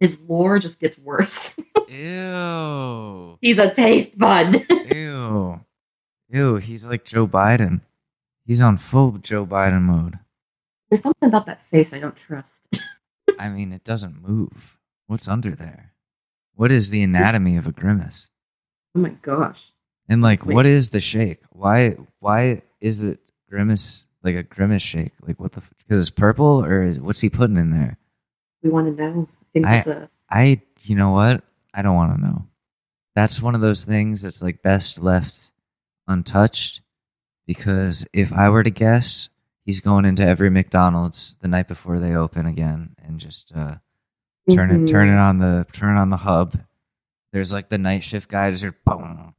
[0.00, 1.52] His lore just gets worse.
[1.88, 3.38] Ew.
[3.40, 4.66] he's a taste bud.
[4.94, 5.60] Ew.
[6.30, 7.82] Ew, he's like Joe Biden.
[8.44, 10.18] He's on full Joe Biden mode.
[10.90, 12.54] There's something about that face I don't trust.
[13.38, 14.78] I mean, it doesn't move.
[15.06, 15.92] What's under there?
[16.54, 18.28] What is the anatomy of a grimace?
[18.94, 19.72] Oh my gosh.
[20.08, 20.54] And like, Wait.
[20.54, 21.40] what is the shake?
[21.50, 21.96] Why?
[22.20, 25.12] Why is it grimace like a grimace shake?
[25.26, 25.62] Like, what the?
[25.78, 27.96] Because it's purple, or is what's he putting in there?
[28.62, 29.28] We want to know.
[29.56, 30.08] I think I- a.
[30.30, 31.44] I, you know what?
[31.72, 32.46] I don't want to know.
[33.14, 35.50] That's one of those things that's like best left
[36.08, 36.80] untouched
[37.46, 39.28] because if I were to guess,
[39.64, 43.76] he's going into every McDonald's the night before they open again and just uh,
[44.50, 44.88] turn it Mhm.
[44.88, 46.58] turn it on the turn on the hub.
[47.32, 49.34] There's like the night shift guys are boom,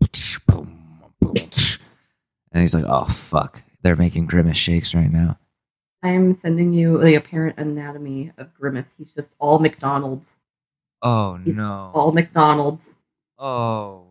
[0.47, 1.33] boom, boom,
[2.51, 5.37] and he's like, "Oh fuck, they're making grimace shakes right now."
[6.05, 8.93] I'm sending you the apparent anatomy of Grimace.
[8.95, 10.35] He's just all McDonald's.
[11.01, 11.89] Oh He's no!
[11.95, 12.93] All McDonald's.
[13.39, 14.05] Oh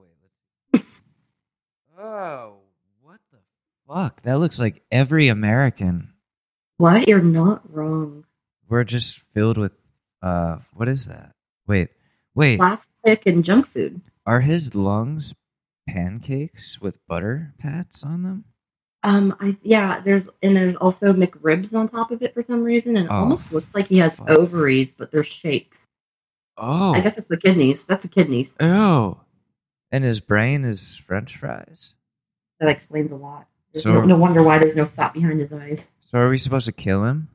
[0.72, 0.82] wait.
[1.96, 2.56] oh,
[3.00, 3.38] what the
[3.86, 4.22] fuck?
[4.22, 6.14] That looks like every American.
[6.78, 7.06] What?
[7.06, 8.24] You're not wrong.
[8.68, 9.72] We're just filled with
[10.20, 11.32] uh, what is that?
[11.68, 11.90] Wait,
[12.34, 12.56] wait.
[12.56, 14.00] Plastic and junk food.
[14.26, 15.32] Are his lungs
[15.88, 18.46] pancakes with butter pats on them?
[19.04, 22.96] Um, I yeah, there's and there's also McRibs on top of it for some reason,
[22.96, 24.30] and it Oh, almost looks like he has fuck.
[24.30, 25.78] ovaries, but they're shapes.
[26.56, 27.84] Oh, I guess it's the kidneys.
[27.84, 28.54] That's the kidneys.
[28.60, 29.20] Oh,
[29.92, 31.92] and his brain is French fries.
[32.60, 33.46] That explains a lot.
[33.72, 35.82] There's So- no, no wonder why there's no fat behind his eyes.
[36.00, 37.28] So are we supposed to kill him?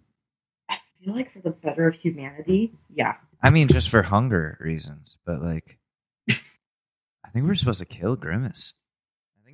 [0.70, 3.16] I feel like for the better of humanity, yeah.
[3.44, 5.78] I mean, just for hunger reasons, but like,
[6.30, 8.74] I think we're supposed to kill Grimace.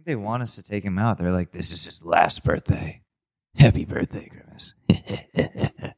[0.06, 1.18] Think they want us to take him out.
[1.18, 3.01] They're like, this is his last birthday.
[3.56, 4.76] Happy birthday, Grimace.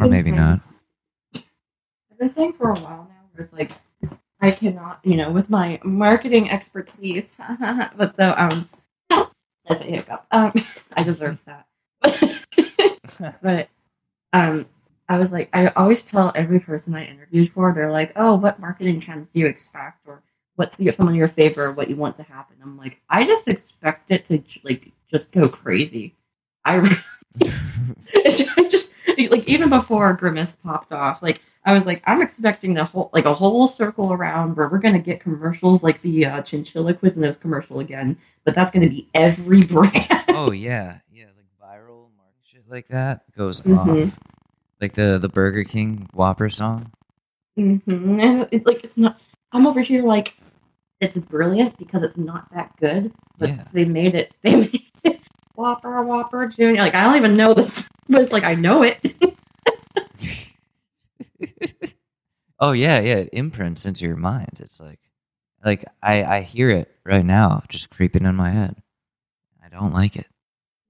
[0.00, 0.60] or maybe not.
[1.34, 3.72] I've been saying for a while now where it's like
[4.40, 7.28] I cannot, you know, with my marketing expertise.
[7.60, 8.70] but so um
[9.68, 10.24] that's a hiccup.
[10.30, 10.52] Um
[10.94, 11.66] I deserve that.
[13.42, 13.68] but
[14.32, 14.64] um
[15.10, 18.58] I was like I always tell every person I interviewed for, they're like, Oh, what
[18.60, 20.22] marketing trends do you expect or
[20.56, 22.56] what's your, some of your favorite, what you want to happen?
[22.62, 26.14] I'm like, I just expect it to like just go crazy.
[26.64, 26.76] I
[28.14, 28.92] I just
[29.30, 33.24] like even before Grimace popped off, like I was like, I'm expecting the whole like
[33.24, 37.80] a whole circle around where we're gonna get commercials like the uh, Chinchilla Quiznos commercial
[37.80, 40.06] again, but that's gonna be every brand.
[40.30, 44.06] oh yeah, yeah, like viral market shit like that goes Mhm.
[44.08, 44.18] off.
[44.80, 46.90] Like the the Burger King Whopper song.
[47.58, 48.44] Mm-hmm.
[48.50, 49.20] It's like it's not.
[49.52, 50.36] I'm over here like
[51.00, 53.64] it's brilliant because it's not that good, but Yeah.
[53.72, 54.34] they made it.
[54.42, 55.20] They made it
[55.54, 56.80] Whopper Whopper Junior.
[56.82, 59.00] Like I don't even know this, but it's like I know it.
[62.60, 64.60] oh yeah, yeah, it imprints into your mind.
[64.60, 65.00] It's like,
[65.64, 68.76] like I I hear it right now, just creeping in my head.
[69.64, 70.26] I don't like it.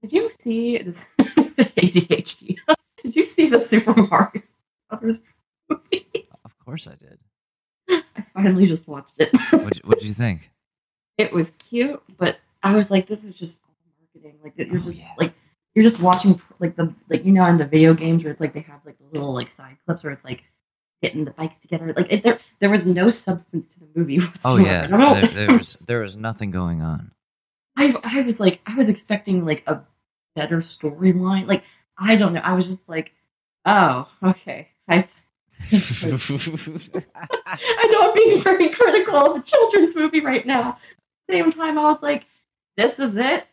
[0.01, 2.57] Did you see this ADHD?
[3.03, 4.41] Did you see the Super Mario
[4.89, 5.21] Brothers
[5.69, 6.27] movie?
[6.43, 7.19] Of course I did.
[7.89, 8.03] I
[8.33, 9.29] finally just watched it.
[9.83, 10.49] What did you think?
[11.17, 13.61] it was cute, but I was like, this is just
[14.15, 14.39] marketing.
[14.43, 15.11] Like you're Oh, just yeah.
[15.17, 15.33] like
[15.75, 18.53] you're just watching like the like you know in the video games where it's like
[18.53, 20.43] they have like the little like side clips where it's like
[21.01, 21.93] getting the bikes together.
[21.95, 24.19] Like it, there there was no substance to the movie.
[24.45, 25.13] Oh yeah, I don't know.
[25.15, 27.11] there, there was there was nothing going on.
[27.75, 29.81] I I was like I was expecting like a
[30.35, 31.47] better storyline.
[31.47, 31.63] Like
[31.97, 32.41] I don't know.
[32.41, 33.11] I was just like,
[33.65, 34.69] oh okay.
[34.87, 35.07] I
[35.71, 40.77] I know I'm being very critical of a children's movie right now.
[41.29, 42.25] Same time, I was like,
[42.77, 43.47] this is it.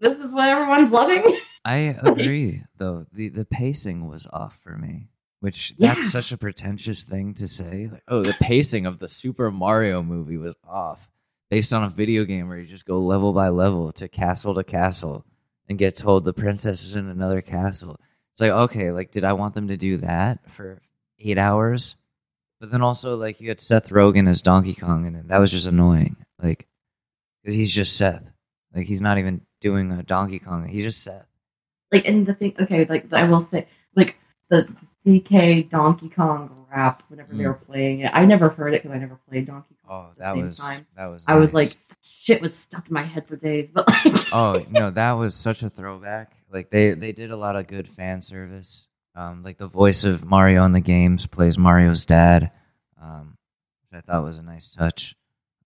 [0.00, 1.24] This is what everyone's loving.
[1.64, 5.08] I agree, though the the pacing was off for me,
[5.40, 6.08] which that's Yeah.
[6.10, 7.88] such a pretentious thing to say.
[7.90, 11.08] Like, oh, the pacing of the Super Mario movie was off,
[11.50, 14.64] based on a video game where you just go level by level to castle to
[14.64, 15.24] castle
[15.68, 17.96] and get told the princess is in another castle.
[18.32, 20.82] It's like okay, like did I want them to do that for
[21.24, 21.96] eight hours?
[22.60, 25.66] But then also like you had Seth Rogen as Donkey Kong, and that was just
[25.66, 26.16] annoying.
[26.42, 26.66] Like,
[27.42, 28.24] because he's just Seth.
[28.74, 30.66] Like he's not even doing a Donkey Kong.
[30.66, 31.26] He's just Seth.
[31.92, 34.18] Like, and the thing, okay, like I will say, like
[34.50, 34.72] the
[35.06, 37.48] DK Donkey Kong rap whenever they Mm.
[37.48, 38.10] were playing it.
[38.14, 40.06] I never heard it because I never played Donkey Kong.
[40.06, 40.86] Oh, at the that was time.
[40.96, 41.24] that was.
[41.28, 43.68] I was like, shit was stuck in my head for days.
[43.72, 46.32] But like, oh no, that was such a throwback.
[46.50, 48.86] Like they they did a lot of good fan service.
[49.16, 52.50] Um, like the voice of Mario in the games plays Mario's dad,
[53.00, 53.36] um,
[53.90, 55.14] which I thought was a nice touch.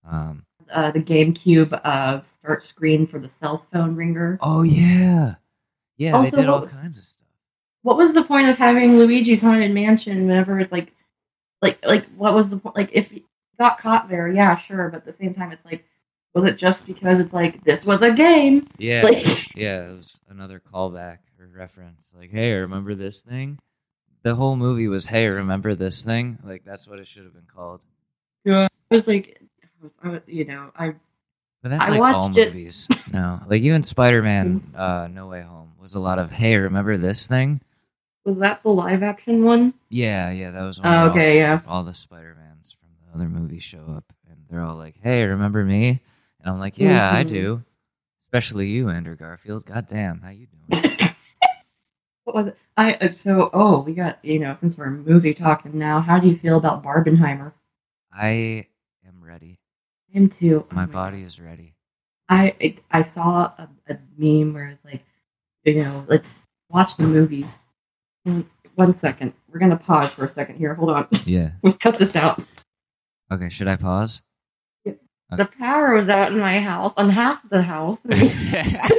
[0.09, 4.38] Um, uh, the GameCube uh, start screen for the cell phone ringer.
[4.42, 5.36] oh yeah,
[5.96, 7.26] yeah, Also, they did all kinds of stuff.
[7.82, 10.92] what was the point of having Luigi's haunted mansion whenever it's like,
[11.62, 12.76] like, like, what was the point?
[12.76, 13.24] Like, if he
[13.59, 15.86] got caught there, yeah, sure, but at the same time, it's like,
[16.34, 18.66] was it just because it's like this was a game?
[18.76, 22.12] Yeah, Like, yeah, it was another callback or reference.
[22.16, 23.59] Like, hey, remember this thing?
[24.22, 26.39] The whole movie was, hey, remember this thing?
[26.43, 27.80] Like that's what it should have been called.
[28.45, 29.41] Yeah, I was like,
[30.03, 30.95] I was, you know, I
[31.62, 32.89] But that's I like all it- movies.
[33.12, 36.97] no, like even Spider Man, uh, No Way Home was a lot of, hey, remember
[36.97, 37.61] this thing?
[38.24, 39.72] Was that the live action one?
[39.89, 40.80] Yeah, yeah, that was.
[40.82, 41.61] Oh, all- okay, yeah.
[41.66, 45.24] All the Spider Mans from the other movies show up, and they're all like, "Hey,
[45.24, 45.89] remember me?"
[46.41, 47.28] And I'm like, "Yeah, I Mhm.
[47.28, 47.64] do."
[48.20, 49.64] Especially you, Andrew Garfield.
[49.64, 50.97] God damn, how you doing?
[52.29, 52.59] What was it?
[52.76, 56.03] I uh, so oh we got you know since we're movie talking now.
[56.03, 57.55] How do you feel about Barbenheimer?
[58.12, 58.66] I
[59.07, 59.61] am ready.
[60.11, 60.66] Him too.
[60.70, 60.93] Oh My God.
[60.93, 61.72] body is ready.
[62.29, 65.03] I I- I saw a, a meme where it's like,
[65.64, 66.29] you know, let's
[66.68, 67.61] watch the movies.
[68.26, 70.74] Mm, One second, we're gonna pause for a second here.
[70.74, 71.53] Hold on, Yeah.
[71.62, 72.43] we cut this out.
[73.33, 73.49] Okay.
[73.49, 74.20] Should I pause?
[74.85, 78.01] The power was out in my house, on half the house.
[78.11, 78.91] I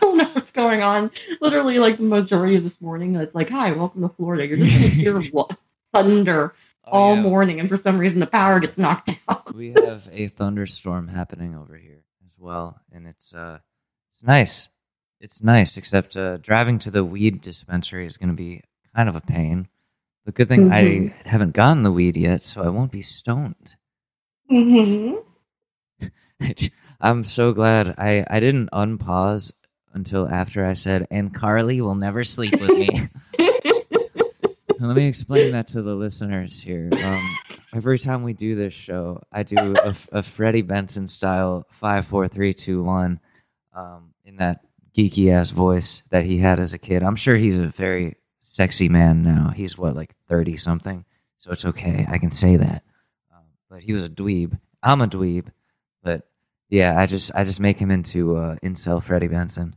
[0.00, 1.10] don't know what's going on.
[1.40, 4.74] Literally, like the majority of this morning, it's like, "Hi, welcome to Florida." You're just
[4.76, 5.20] gonna hear
[5.94, 6.54] thunder
[6.84, 7.22] all Oh, yeah.
[7.22, 9.54] morning, and for some reason, the power gets knocked out.
[9.54, 13.58] we have a thunderstorm happening over here as well, and it's uh,
[14.10, 14.68] it's nice.
[15.20, 18.62] It's nice, except uh, driving to the weed dispensary is going to be
[18.94, 19.66] kind of a pain.
[20.26, 21.12] The good thing Mhm.
[21.24, 23.76] I haven't gotten the weed yet, so I won't be stoned.
[24.50, 25.14] Mm-hmm.
[27.00, 29.52] I'm so glad I I didn't unpause
[29.96, 32.88] until after I said, "And Carly will never sleep with me."
[34.80, 36.90] Let me explain that to the listeners here.
[37.02, 37.36] Um,
[37.74, 42.28] every time we do this show, I do a, a Freddie Benson style five, four,
[42.28, 43.20] three, two, one,
[43.74, 44.60] um, in that
[44.96, 47.02] geeky ass voice that he had as a kid.
[47.02, 49.50] I'm sure he's a very sexy man now.
[49.54, 51.06] He's what, like thirty something,
[51.38, 52.06] so it's okay.
[52.08, 52.82] I can say that.
[53.34, 54.58] Um, but he was a dweeb.
[54.82, 55.46] I'm a dweeb,
[56.02, 56.28] but
[56.68, 59.74] yeah, I just I just make him into uh, incel Freddie Benson.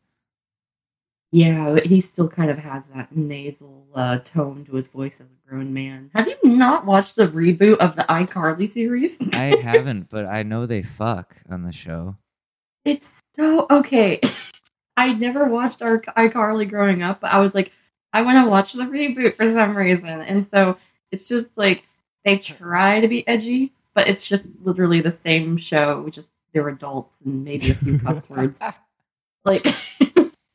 [1.32, 5.28] Yeah, but he still kind of has that nasal uh, tone to his voice as
[5.28, 6.10] a grown man.
[6.16, 9.16] Have you not watched the reboot of the iCarly series?
[9.34, 12.16] I haven't, but I know they fuck on the show.
[12.84, 13.08] It's
[13.38, 14.20] so okay.
[14.98, 17.72] I never watched our iCarly growing up, but I was like,
[18.12, 20.78] I want to watch the reboot for some reason, and so
[21.12, 21.86] it's just like
[22.26, 26.10] they try to be edgy, but it's just literally the same show.
[26.10, 28.60] Just they're adults and maybe a few cuss words.
[29.46, 29.66] Like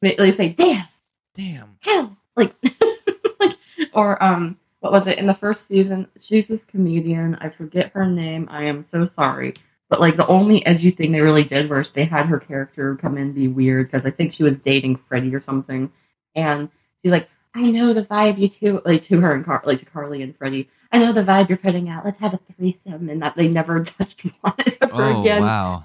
[0.04, 0.86] they, say, "Damn."
[1.34, 1.76] Damn.
[1.80, 2.54] hell like
[3.40, 3.56] like
[3.92, 5.18] or um what was it?
[5.18, 7.34] In the first season she's this comedian.
[7.36, 8.46] I forget her name.
[8.50, 9.54] I am so sorry.
[9.88, 13.18] But like the only edgy thing they really did was they had her character come
[13.18, 15.90] in be weird because i think she was dating freddie or something.
[16.36, 16.70] And
[17.02, 19.84] she's like i know the vibe you two like to her and Car- like to
[19.86, 20.68] carly and freddie.
[20.92, 22.04] I know the vibe you're putting out.
[22.04, 25.42] Let's have a threesome and that they never touched on it ever Oh again.
[25.42, 25.84] wow.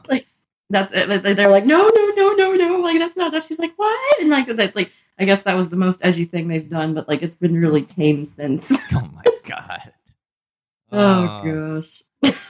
[0.69, 1.23] That's it.
[1.23, 2.79] They- They're like, no, no, no, no, no.
[2.81, 3.43] Like that's not that.
[3.43, 4.21] She's like, what?
[4.21, 6.93] And like that's like I guess that was the most edgy thing they've done.
[6.93, 8.71] But like it's been really tame since.
[8.93, 9.93] Oh my god.
[10.91, 11.81] oh
[12.23, 12.47] gosh.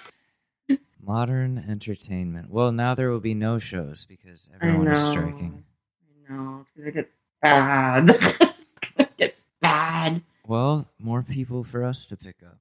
[1.02, 2.52] Modern entertainment.
[2.52, 5.64] Well, now there will be no shows because everyone is striking.
[6.30, 7.10] I know it's gonna get
[7.42, 8.10] bad.
[8.12, 8.38] it's
[8.98, 10.22] gonna get bad.
[10.46, 12.58] Well, more people for us to pick up.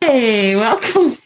[0.00, 1.16] Hey, welcome,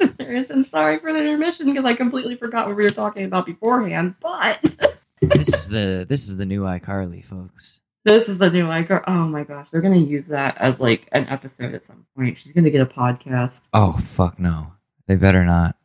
[0.00, 3.46] listeners, and sorry for the intermission because I completely forgot what we were talking about
[3.46, 4.14] beforehand.
[4.20, 4.60] But
[5.20, 7.78] This is the this is the new iCarly, folks.
[8.04, 9.02] this is the new icon.
[9.06, 12.36] Oh my gosh, they're gonna use that as like an episode at some point.
[12.38, 13.60] She's gonna get a podcast.
[13.72, 14.72] Oh fuck no.
[15.06, 15.76] They better not.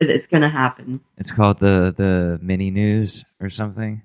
[0.00, 1.00] It- It's gonna happen.
[1.16, 4.02] It's called the the mini news or something.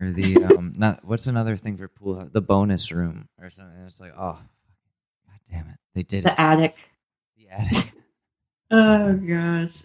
[0.00, 3.80] Or the um not what's another thing for pool the bonus room or something.
[3.84, 4.38] It's like, oh
[5.26, 5.76] god damn it.
[5.94, 6.26] They did it.
[6.26, 6.76] The attic.
[7.36, 7.92] The attic.
[8.70, 9.82] Oh gosh.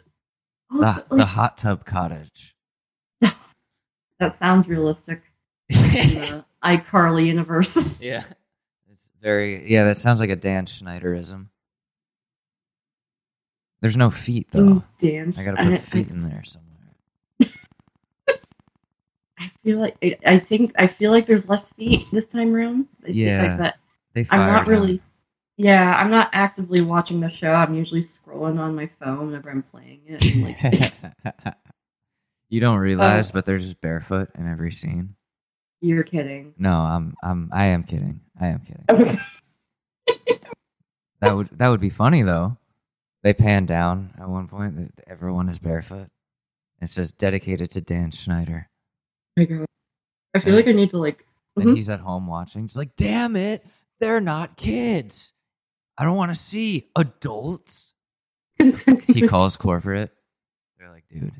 [0.70, 2.56] The, Also, the like, hot tub cottage.
[3.22, 5.22] that sounds realistic
[5.70, 8.00] the iCarly universe.
[8.02, 8.24] Yeah.
[8.92, 11.48] It's very yeah, that sounds like a Dan Schneiderism.
[13.82, 14.60] There's no feet though.
[14.66, 16.72] Mm, Dan, I gotta I- put feet in there somewhere.
[19.38, 22.88] I feel like I, I think I feel like there's less feet this time around.
[23.06, 23.78] I Yeah, like that.
[24.14, 24.70] They I'm not him.
[24.74, 25.02] really.
[25.58, 27.52] Yeah, I'm not actively watching the show.
[27.52, 30.36] I'm usually scrolling on my phone whenever I'm playing it.
[30.36, 31.56] and, like,
[32.50, 35.16] you don't realize, but they're just barefoot in every scene.
[35.82, 36.54] you're kidding.
[36.58, 38.20] No, I'm I'm I am kidding.
[38.40, 38.86] I am kidding.
[38.90, 40.40] Okay.
[41.22, 42.58] That would that would be funny though.
[43.24, 46.08] They pan down at one point that everyone is barefoot.
[46.82, 48.68] It says dedicated to Dan Schneider.
[49.38, 49.66] Oh my God.
[50.36, 51.26] I feel like I need to like.
[51.56, 51.76] And Mhm.
[51.76, 52.64] he's at home watching.
[52.64, 53.66] He's like, damn it,
[54.02, 55.32] they're not kids.
[55.98, 57.94] I don't want to see adults.
[59.08, 60.12] He calls corporate.
[60.80, 61.32] They're like, dude,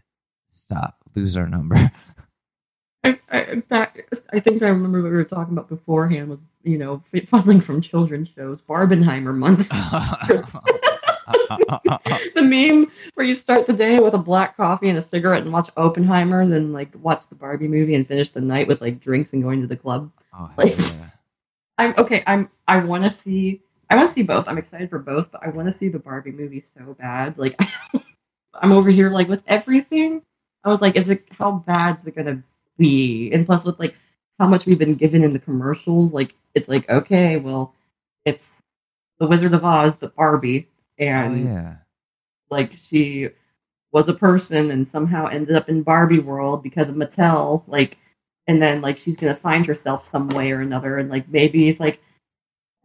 [0.50, 0.98] stop.
[1.16, 1.76] Lose our number.
[3.04, 4.02] I, I, in fact,
[4.34, 7.82] I think I remember what we were talking about beforehand was, you know, funneling from
[7.82, 9.70] children's shows, Barbenheimer month.
[12.36, 15.54] the meme where you start the day with a black coffee and a cigarette and
[15.54, 19.34] watch Oppenheimer, then like watch the Barbie movie and finish the night with like drinks
[19.34, 20.12] and going to the club.
[20.34, 21.10] oh, Like- yeah.
[21.78, 22.24] I'm okay.
[22.26, 22.50] I'm.
[22.70, 23.62] I want to see.
[23.96, 24.48] I want to see both.
[24.50, 27.38] I'm excited for both, but I want to see the Barbie movie so bad.
[27.38, 27.58] Like,
[28.54, 30.22] I'm over here like with everything.
[30.66, 32.44] I was like, is it how bad is it gonna
[32.78, 33.32] be?
[33.32, 33.96] And plus, with like
[34.38, 37.74] how much we've been given in the commercials, like it's like okay, well,
[38.26, 38.62] it's
[39.20, 40.68] the Wizard of Oz, but Barbie,
[40.98, 41.76] and oh, yeah.
[42.50, 43.30] like she
[43.94, 47.98] was a person and somehow ended up in Barbie world because of Mattel, like
[48.46, 51.80] and then like she's gonna find herself some way or another and like maybe it's
[51.80, 52.02] like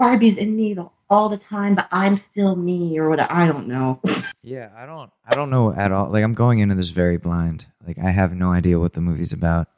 [0.01, 3.68] Barbie's in me the, all the time, but I'm still me or what I don't
[3.68, 4.01] know.
[4.42, 6.09] Yeah, I don't I don't know at all.
[6.09, 7.66] Like I'm going into this very blind.
[7.86, 9.68] Like I have no idea what the movie's about.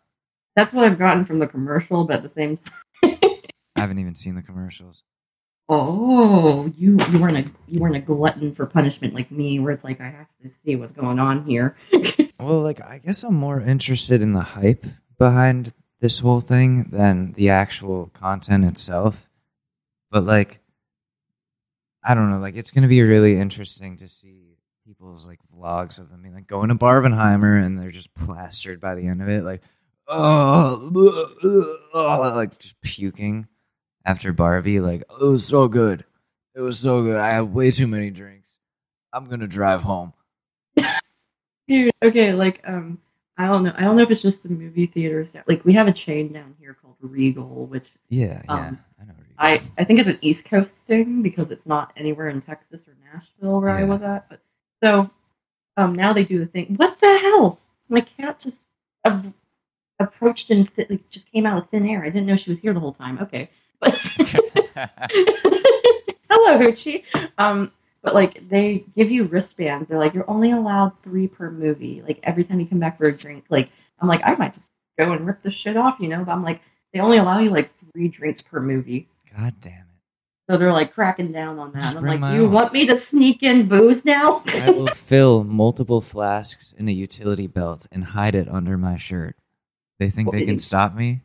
[0.55, 3.19] That's what I've gotten from the commercial, but at the same time
[3.75, 5.03] I haven't even seen the commercials.
[5.69, 9.83] Oh, you you weren't a you weren't a glutton for punishment like me, where it's
[9.83, 11.77] like I have to see what's going on here.
[12.39, 14.85] Well, like I guess I'm more interested in the hype
[15.19, 19.29] behind this whole thing than the actual content itself.
[20.13, 20.61] But like
[22.05, 25.99] I don't know, like it's going to be really interesting to see people's like vlogs
[25.99, 29.45] of them like going to Barbenheimer and they're just plastered by the end of it
[29.45, 29.63] like
[30.09, 30.91] oh,
[32.37, 33.47] like just puking
[34.05, 36.05] after Barbie like oh, it was so good.
[36.55, 37.19] It was so good.
[37.19, 38.53] I had way too many drinks.
[39.13, 40.13] I'm going to drive home.
[41.69, 42.99] Dude, okay, like um,
[43.39, 43.73] I don't know.
[43.75, 45.35] I don't know if it's just the movie theaters.
[45.47, 48.53] Like we have a chain down here called Regal, which Yeah, yeah.
[48.53, 49.15] Um, I know.
[49.39, 49.61] I.
[49.77, 53.61] I think it's an East Coast thing because it's not anywhere in Texas or Nashville
[53.61, 54.29] where I was at.
[54.29, 54.41] But
[54.83, 55.11] so
[55.77, 56.75] um, now they do the thing.
[56.77, 57.61] What the hell?
[57.89, 58.69] My cat just
[59.99, 62.03] approached and th- like just came out of thin air.
[62.03, 63.19] I didn't know she was here the whole time.
[63.21, 63.95] Okay, but
[66.31, 67.05] hello, Hoochie.
[67.39, 67.73] Um,
[68.03, 69.89] but like they give you wristbands.
[69.89, 72.03] They're like you're only allowed three per movie.
[72.07, 73.45] Like every time you come back for a drink.
[73.49, 73.71] Like
[74.01, 74.69] I'm like I might just
[74.99, 76.25] go and rip this shit off, you know.
[76.25, 76.61] But I'm like
[76.93, 79.09] they only allow you like three drinks per movie.
[79.37, 79.79] God damn it.
[80.51, 81.83] So they're like cracking down on that.
[81.83, 84.43] Just And I'm like, you own." want me to sneak in booze now?
[84.47, 89.37] I will fill multiple flasks in a utility belt and hide it under my shirt.
[89.99, 90.61] They think they can Wait.
[90.61, 91.21] stop me?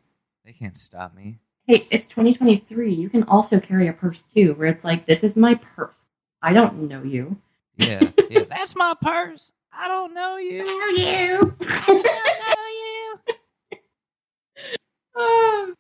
[0.46, 1.40] They can't stop me.
[1.66, 2.94] hey, it's 2023.
[2.94, 6.04] You can also carry a purse too, where it's like, this is my purse.
[6.42, 7.38] I don't know you.
[7.78, 8.44] Yeah, yeah.
[8.48, 9.52] That's my purse.
[9.74, 10.64] I don't know you.
[10.64, 11.56] know you.
[11.68, 12.06] I don't
[12.46, 13.80] know you.
[15.18, 15.74] Ah.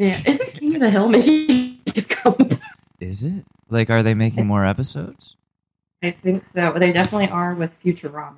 [0.00, 0.02] Ah.
[0.04, 2.60] Man, isn't King of the Hill making a comeback?
[3.00, 3.44] Is it?
[3.70, 5.36] Like, are they making more episodes?
[6.02, 6.72] I think so.
[6.72, 8.36] They definitely are with Futurama.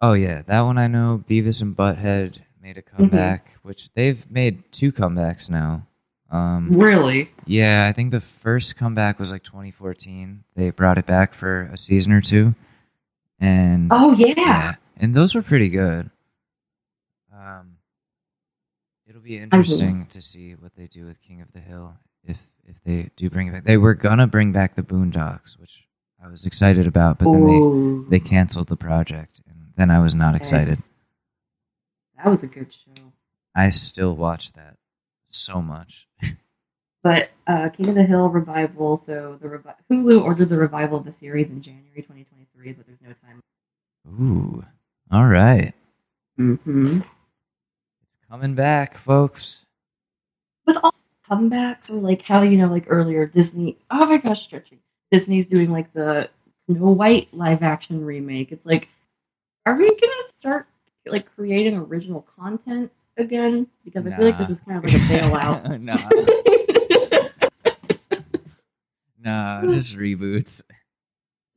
[0.00, 1.22] Oh yeah, that one I know.
[1.26, 5.86] Beavis and Butthead made a comeback, which they've made two comebacks now.
[6.30, 7.30] Um, Really?
[7.46, 10.42] yeah, I think the first comeback was like 2014.
[10.56, 12.54] They brought it back for a season or two,
[13.40, 14.34] and Oh yeah.
[14.36, 16.10] yeah, and those were pretty good.
[17.32, 17.76] Um,
[19.08, 22.82] it'll be interesting to see what they do with King of the Hill if if
[22.84, 23.64] they do bring it back.
[23.64, 25.86] They were gonna bring back the Boondocks, which
[26.22, 27.44] I was excited about, but then
[28.08, 30.78] they they canceled the project, and then I was not excited.
[32.16, 33.12] that was a good show.
[33.54, 34.76] I still watch that
[35.26, 36.06] so much.
[37.02, 38.96] But uh, King of the Hill revival.
[38.96, 42.98] So the revi- Hulu ordered the revival of the series in January 2023, but there's
[43.00, 43.40] no time.
[44.08, 44.64] Ooh,
[45.12, 45.72] all right,
[46.36, 47.02] Mm-hmm.
[48.30, 49.62] Coming back, folks.
[50.66, 50.94] with all
[51.28, 54.78] comebacks or like how you know like earlier Disney oh my gosh stretching.
[55.10, 56.28] Disney's doing like the
[56.70, 58.52] Snow White live action remake.
[58.52, 58.88] It's like
[59.66, 60.66] are we gonna start
[61.06, 63.66] like creating original content again?
[63.84, 65.80] Because I feel like this is kind of like a bailout.
[69.20, 70.62] Nah, nah, just reboots.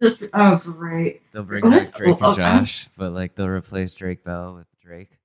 [0.02, 1.22] just oh great.
[1.32, 4.56] They'll bring back Drake Oh, and oh, oh Josh, but like they'll replace Drake Bell
[4.56, 5.19] with Drake.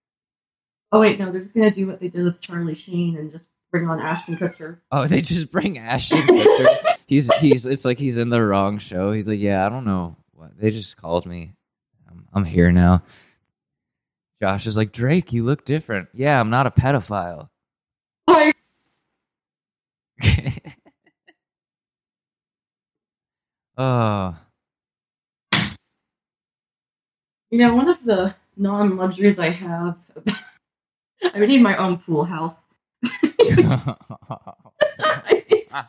[0.95, 3.45] Oh wait no they're just gonna do what they did with Charlie Sheen and just
[3.70, 6.76] bring on Ashton Kutcher Oh, they just bring Ashton Kutcher.
[7.07, 9.12] he's he's it's like he's in the wrong show.
[9.12, 11.53] He's like, yeah, I don't know what they just called me.
[12.09, 13.03] I'm, I'm here now.
[14.40, 15.32] Josh is like Drake.
[15.32, 16.09] You look different.
[16.14, 17.49] Yeah, I'm not a pedophile.
[18.28, 18.57] like
[23.76, 24.36] oh,
[27.51, 29.97] you know one of the non luxuries I have
[31.33, 32.61] I would need my own pool house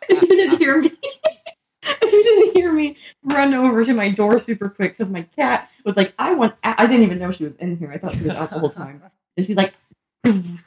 [0.10, 0.92] if you didn't hear me,
[1.84, 5.70] if you didn't hear me run over to my door super quick because my cat
[5.84, 7.92] was like, I want, a-" I didn't even know she was in here.
[7.92, 9.02] I thought she was out the whole time.
[9.38, 9.74] And she's like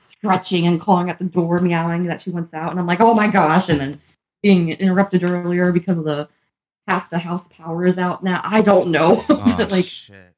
[0.08, 2.70] stretching and clawing at the door, meowing that she wants out.
[2.70, 3.68] And I'm like, oh my gosh.
[3.68, 4.00] And then
[4.42, 6.28] being interrupted earlier because of the
[6.86, 8.40] half the house power is out now.
[8.44, 9.24] I don't know.
[9.28, 10.34] oh but like, shit.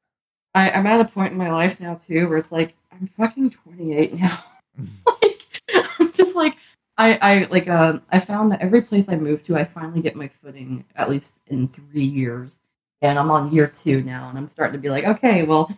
[0.55, 3.51] I, I'm at a point in my life now too where it's like, I'm fucking
[3.51, 4.45] 28 now.
[5.23, 5.63] like,
[5.99, 6.57] I'm just like,
[6.99, 10.17] I, I like uh, I found that every place I move to, I finally get
[10.17, 12.61] my footing at least in three years,
[13.01, 15.75] and I'm on year two now, and I'm starting to be like, okay, well,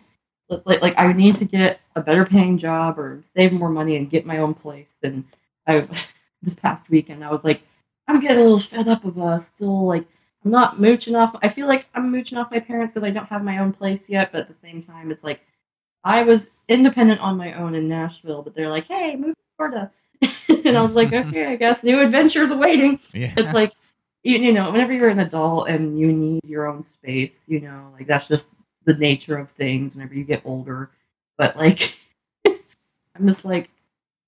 [0.65, 4.09] like like I need to get a better paying job or save more money and
[4.09, 4.95] get my own place.
[5.01, 5.23] And
[5.65, 5.87] I
[6.41, 7.63] this past weekend, I was like,
[8.07, 10.05] I'm getting a little fed up of uh still like
[10.43, 11.37] I'm not mooching off.
[11.41, 14.09] I feel like I'm mooching off my parents because I don't have my own place
[14.09, 15.39] yet, but at the same time, it's like
[16.03, 19.91] I was independent on my own in Nashville, but they're like, hey, move to Florida.
[20.65, 22.99] and I was like, okay, I guess new adventures awaiting.
[23.13, 23.33] Yeah.
[23.37, 23.73] It's like,
[24.23, 27.91] you, you know, whenever you're an adult and you need your own space, you know,
[27.93, 28.49] like that's just
[28.85, 30.91] the nature of things whenever you get older.
[31.37, 31.97] But like,
[32.45, 33.69] I'm just like,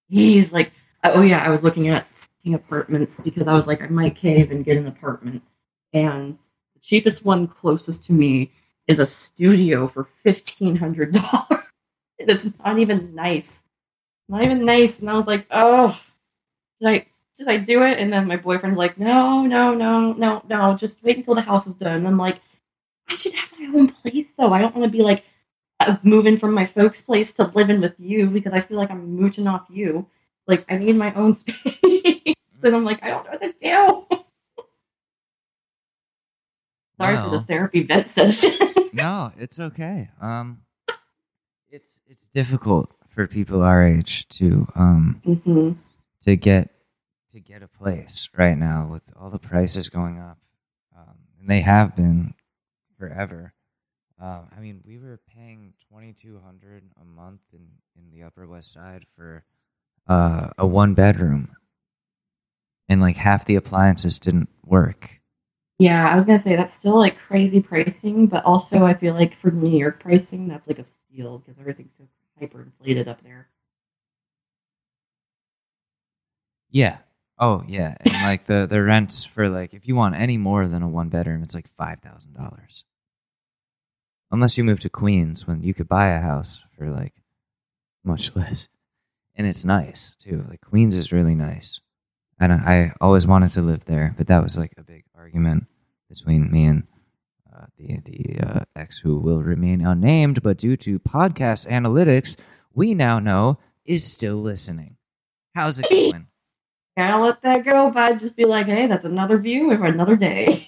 [0.07, 0.71] he's like,
[1.03, 2.05] oh yeah, I was looking at
[2.53, 5.41] apartments because I was like, I might cave and get an apartment.
[5.93, 6.37] And
[6.73, 8.51] the cheapest one closest to me
[8.87, 11.49] is a studio for $1,500.
[11.51, 11.64] it
[12.19, 13.63] is not even nice
[14.27, 14.99] not even nice.
[14.99, 15.99] And I was like, oh,
[16.79, 17.05] did I
[17.37, 17.99] did I do it?
[17.99, 21.67] And then my boyfriend's like, no, no, no, no, no, just wait until the house
[21.67, 21.97] is done.
[21.97, 22.39] And I'm like,
[23.09, 24.53] I should have my own place though.
[24.53, 25.25] I don't want to be like
[25.79, 29.15] uh, moving from my folks' place to living with you because I feel like I'm
[29.15, 30.07] mooching off you.
[30.47, 32.35] Like I need my own space.
[32.63, 34.05] and I'm like, I don't know what to do.
[37.01, 38.51] Sorry for the therapy vent session.
[38.93, 40.09] no, it's okay.
[40.21, 40.61] Um,
[41.69, 45.71] it's it's difficult for people our age to um hmm
[46.21, 46.69] to get
[47.31, 50.37] to get a place right now with all the prices going up,
[50.97, 52.33] um, and they have been
[52.97, 53.53] forever.
[54.19, 58.47] Um, I mean, we were paying twenty two hundred a month in in the Upper
[58.47, 59.43] West Side for
[60.07, 61.49] uh, a one bedroom,
[62.87, 65.19] and like half the appliances didn't work.
[65.77, 69.35] Yeah, I was gonna say that's still like crazy pricing, but also I feel like
[69.35, 72.07] for New York pricing, that's like a steal because everything's so
[72.39, 73.49] hyper inflated up there.
[76.69, 76.99] Yeah.
[77.37, 80.81] Oh yeah, and like the the rent for like if you want any more than
[80.83, 82.85] a one bedroom, it's like five thousand dollars.
[84.31, 87.13] Unless you move to Queens, when you could buy a house for like
[88.03, 88.69] much less,
[89.35, 90.45] and it's nice too.
[90.49, 91.81] Like Queens is really nice,
[92.39, 95.67] and I, I always wanted to live there, but that was like a big argument
[96.09, 96.83] between me and
[97.53, 102.35] uh, the the uh, ex who will remain unnamed, but due to podcast analytics,
[102.73, 104.97] we now know is still listening.
[105.53, 106.27] How's it going?
[106.97, 110.67] Gotta let that go, but just be like, hey, that's another view of another day.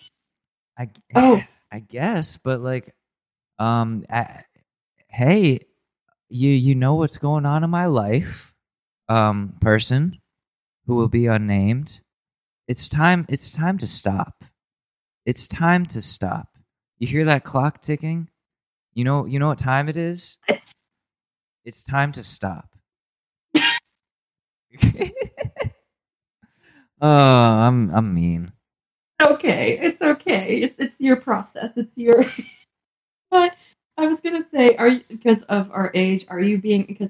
[0.77, 1.43] I Oh.
[1.69, 2.95] I guess, but like,
[3.59, 4.45] um, I,
[5.09, 5.59] hey,
[6.29, 8.53] you you know what's going on in my life,
[9.09, 10.17] um, person
[10.87, 11.99] who will be unnamed.
[12.67, 13.25] It's time.
[13.29, 14.43] It's time to stop.
[15.25, 16.47] It's time to stop.
[16.97, 18.29] You hear that clock ticking?
[18.93, 19.25] You know.
[19.25, 20.37] You know what time it is.
[21.65, 22.69] It's time to stop.
[27.01, 28.53] oh, I'm I'm mean.
[29.21, 30.61] okay, it's okay.
[30.61, 31.73] It's it's your process.
[31.75, 32.23] It's your.
[33.31, 33.55] but
[33.97, 36.25] I was gonna say, are you because of our age?
[36.29, 37.09] Are you being because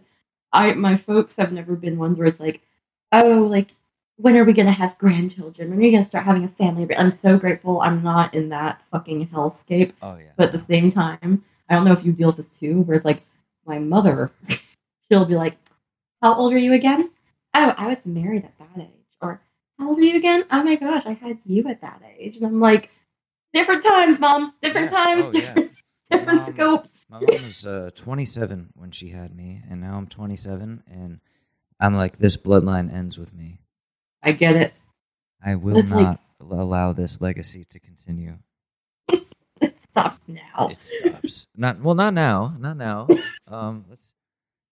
[0.51, 2.66] I my folks have never been ones where it's like,
[3.11, 3.73] oh, like
[4.17, 5.69] when are we gonna have grandchildren?
[5.69, 6.87] When are we gonna start having a family?
[6.95, 9.93] I'm so grateful I'm not in that fucking hellscape.
[10.01, 10.31] Oh yeah.
[10.35, 12.95] But at the same time, I don't know if you deal with this too, where
[12.95, 13.23] it's like
[13.65, 14.31] my mother,
[15.11, 15.57] she'll be like,
[16.21, 17.11] "How old are you again?"
[17.53, 18.89] Oh, I was married at that age.
[19.21, 19.41] Or
[19.79, 20.43] how old are you again?
[20.51, 22.89] Oh my gosh, I had you at that age, and I'm like,
[23.53, 24.97] different times, mom, different Yeah.
[25.05, 25.39] times, Oh, yeah.
[25.39, 25.71] different,
[26.11, 26.87] different Mom- scope.
[27.09, 31.19] My mom was uh, 27 when she had me, and now I'm 27, and
[31.79, 33.59] I'm like, this bloodline ends with me.
[34.23, 34.73] I get it.
[35.43, 38.37] I will It's like- not allow this legacy to continue.
[39.59, 40.69] It stops now.
[40.69, 41.47] It stops.
[41.55, 43.07] not well, not now, not now.
[43.49, 44.01] Um, let's,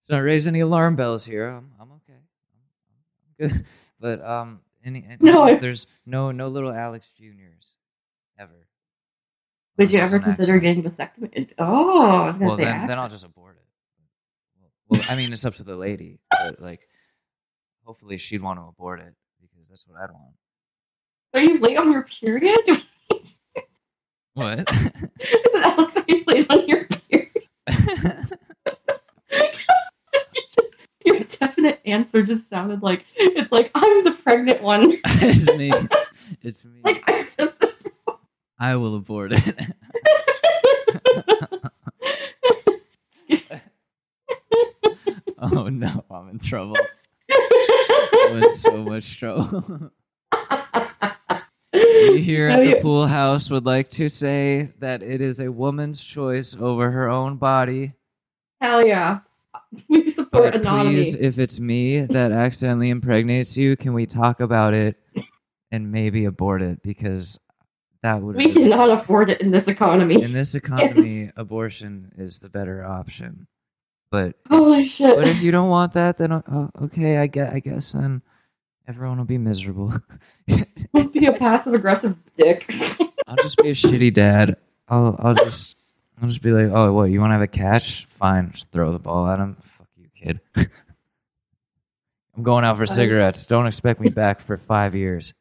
[0.01, 1.47] let's not raise any alarm bells here.
[1.47, 2.19] I'm, I'm okay.
[3.41, 3.65] I'm, good.
[4.01, 7.77] But um, any, any No, there's no no little Alex Juniors
[8.37, 8.67] ever.
[9.77, 11.51] Would you ever consider getting vasectomy?
[11.57, 12.63] Oh, I was gonna Well, say.
[12.65, 12.99] then, then.
[12.99, 13.65] I'll just abort it.
[14.89, 16.87] Well, I mean, it's up to the lady, but like,
[17.85, 20.33] hopefully, she'd want to abort it because that's what I'd want.
[21.33, 22.59] Are you late on your period?
[24.33, 24.59] what?
[24.71, 25.97] Is it Alex?
[25.97, 27.31] Are you late on your period?
[31.05, 34.93] Your definite answer just sounded like it's like I'm the pregnant one.
[35.05, 35.71] it's me.
[36.41, 36.79] It's me.
[36.83, 37.63] like I just
[38.57, 39.75] I will abort it.
[45.37, 46.77] oh no, I'm in trouble.
[48.29, 49.91] I'm in so much trouble.
[51.73, 56.03] we here at the pool house would like to say that it is a woman's
[56.03, 57.93] choice over her own body.
[58.61, 59.19] Hell yeah.
[59.89, 60.95] We support But anonymity.
[61.03, 64.95] please, if it's me that accidentally impregnates you, can we talk about it
[65.71, 66.81] and maybe abort it?
[66.81, 67.37] Because
[68.01, 70.21] that would we cannot afford it in this economy.
[70.21, 73.47] in this economy, abortion is the better option.
[74.11, 75.15] But Holy shit!
[75.15, 78.21] but if you don't want that, then uh, okay, I get I guess then
[78.87, 79.93] everyone will be miserable.
[80.93, 82.65] Don't be a passive aggressive dick.
[83.27, 84.57] I'll just be a shitty dad.
[84.87, 85.75] I'll I'll just
[86.21, 87.05] I'll just be like, oh, what?
[87.05, 88.05] You want to have a catch?
[88.05, 89.57] Fine, just throw the ball at him.
[89.77, 90.39] Fuck you, kid.
[92.37, 93.45] I'm going out for cigarettes.
[93.45, 95.33] Don't expect me back for five years.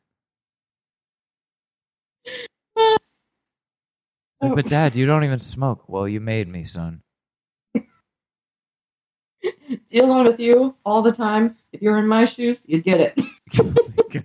[4.40, 5.88] Like, but dad, you don't even smoke.
[5.88, 7.02] Well, you made me, son.
[9.94, 11.56] Dealing with you all the time.
[11.72, 13.20] If you're in my shoes, you'd get it.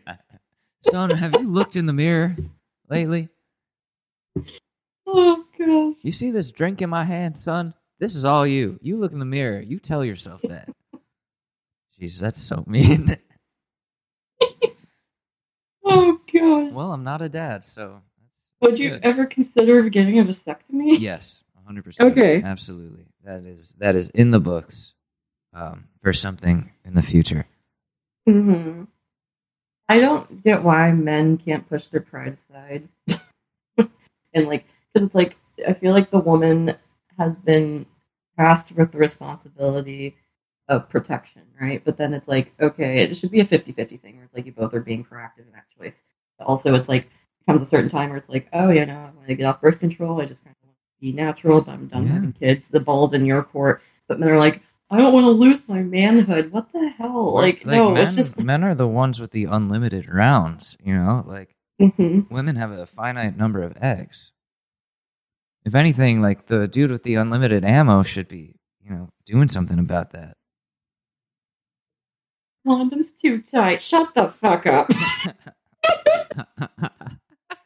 [0.82, 2.36] Son, have you looked in the mirror
[2.90, 3.30] lately?
[5.06, 5.96] Oh gosh.
[6.02, 7.76] You see this drink in my hand, son?
[8.00, 8.80] This is all you.
[8.82, 9.60] You look in the mirror.
[9.60, 10.70] You tell yourself that.
[12.02, 13.16] Jeez, that's so mean.
[15.92, 16.72] Oh god.
[16.74, 18.02] well, I'm not a dad, so.
[18.62, 19.04] That's, Would you good.
[19.04, 21.00] ever consider getting a vasectomy?
[21.00, 22.12] Yes, 100%.
[22.12, 22.44] Okay.
[22.44, 23.06] Absolutely.
[23.24, 24.94] That is that is in the books
[25.54, 27.46] um, for something in the future.
[28.28, 28.84] hmm
[29.88, 32.88] I don't get why men can't push their pride aside.
[33.78, 36.76] and like, because it's like, I feel like the woman
[37.18, 37.88] has been
[38.38, 40.16] tasked with the responsibility
[40.68, 41.82] of protection, right?
[41.84, 44.46] But then it's like, okay, it should be a 50 50 thing where it's like
[44.46, 46.04] you both are being proactive in that choice.
[46.38, 47.10] But also, it's like,
[47.48, 49.60] comes a certain time where it's like, oh, you know, I want to get off
[49.60, 50.22] birth control.
[50.22, 52.14] I just kind of want to be natural, but I'm done Yeah.
[52.14, 52.68] having kids.
[52.68, 53.82] The ball's in your court.
[54.08, 56.52] But men are like, I don't want to lose my manhood.
[56.52, 57.34] What the hell?
[57.34, 58.40] Like, no, men, it's just.
[58.40, 61.24] men are the ones with the unlimited rounds, you know?
[61.28, 62.30] Like Mhm.
[62.32, 64.32] women have a finite number of eggs.
[65.66, 69.78] If anything, like the dude with the unlimited ammo should be, you know, doing something
[69.78, 70.36] about that.
[72.66, 73.82] Condom's too tight.
[73.84, 74.90] Shut the fuck up.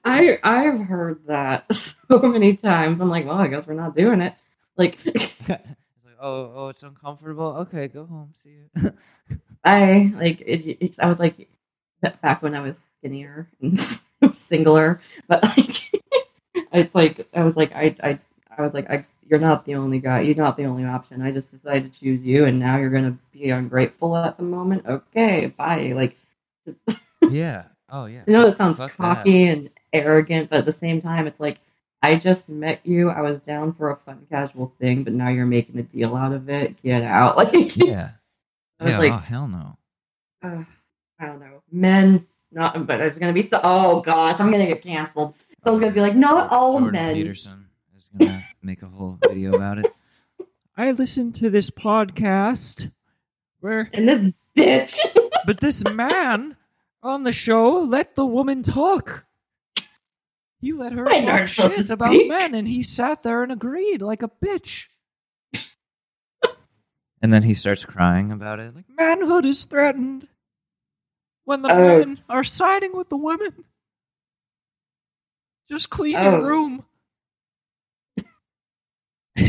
[0.05, 1.65] I I've heard that
[2.11, 2.99] so many times.
[2.99, 4.33] I'm like, well, I guess we're not doing it.
[4.75, 4.97] Like,
[6.23, 7.55] oh, oh, it's uncomfortable.
[7.67, 8.31] Okay, go home.
[8.33, 8.93] See you.
[9.63, 11.47] I like it, it- I was like
[12.21, 13.77] back when I was skinnier and
[14.23, 15.91] singler, but like
[16.73, 18.19] it's like I was like I I
[18.57, 20.21] I was like I you're not the only guy.
[20.21, 21.21] You're not the only option.
[21.21, 24.85] I just decided to choose you, and now you're gonna be ungrateful at the moment.
[24.85, 25.93] Okay, bye.
[25.95, 26.17] Like,
[27.29, 27.65] yeah.
[27.89, 28.23] Oh yeah.
[28.27, 28.97] I know that sounds Fuck that.
[28.97, 31.59] cocky and arrogant, but at the same time, it's like
[32.03, 33.09] I just met you.
[33.09, 36.33] I was down for a fun, casual thing, but now you're making a deal out
[36.33, 36.81] of it.
[36.83, 37.37] Get out!
[37.43, 38.11] Like, Yeah.
[38.79, 38.99] I was yeah.
[38.99, 39.77] like, oh hell no.
[40.43, 40.63] uh,
[41.17, 42.27] I don't know, men.
[42.51, 43.59] Not, but there's gonna be so.
[43.63, 45.33] Oh gosh, I'm gonna get canceled.
[45.63, 47.15] Someone's gonna be like, not all Jordan men.
[47.15, 49.91] Peterson is gonna make a whole video about it.
[50.75, 52.91] I listened to this podcast
[53.61, 54.97] where, And this bitch.
[55.45, 56.57] but this man
[57.01, 59.25] on the show let the woman talk.
[60.63, 62.29] He let her I know talk shit to about speak.
[62.29, 64.87] men, and he sat there and agreed like a bitch.
[67.21, 70.25] and then he starts crying about it, like manhood is threatened
[71.43, 71.75] when the Oh.
[71.99, 73.65] men are siding with the women.
[75.69, 76.23] Just clean Oh.
[76.31, 76.85] your room.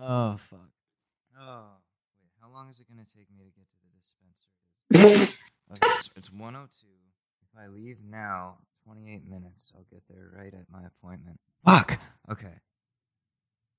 [0.00, 0.70] oh fuck.
[1.40, 1.66] Oh
[2.20, 5.36] wait, how long is it gonna take me to get to the dispensary?
[5.70, 6.86] Okay, it's, it's 102.
[7.42, 8.56] If I leave now,
[8.88, 11.38] 28 minutes, I'll get there right at my appointment.
[11.66, 11.98] Fuck.
[12.30, 12.54] Okay.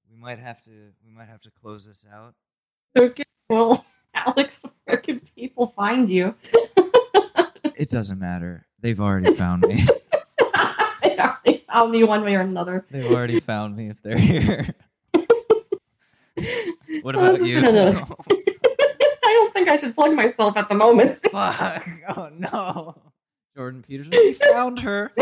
[0.08, 0.72] We might have to.
[1.04, 2.36] We might have to close this out.
[2.98, 6.36] okay, well, Alex, where can people find you?
[7.76, 8.68] It doesn't matter.
[8.82, 9.86] They've already found me.
[11.02, 12.86] they already found me one way or another.
[12.92, 14.76] They've already found me if they're here.
[17.02, 17.62] What about you?
[17.62, 21.20] been a- I don't think I should plug myself at the moment.
[21.32, 21.88] Fuck.
[22.18, 22.96] Oh no.
[23.60, 24.12] Jordan Peterson.
[24.16, 25.12] We found her.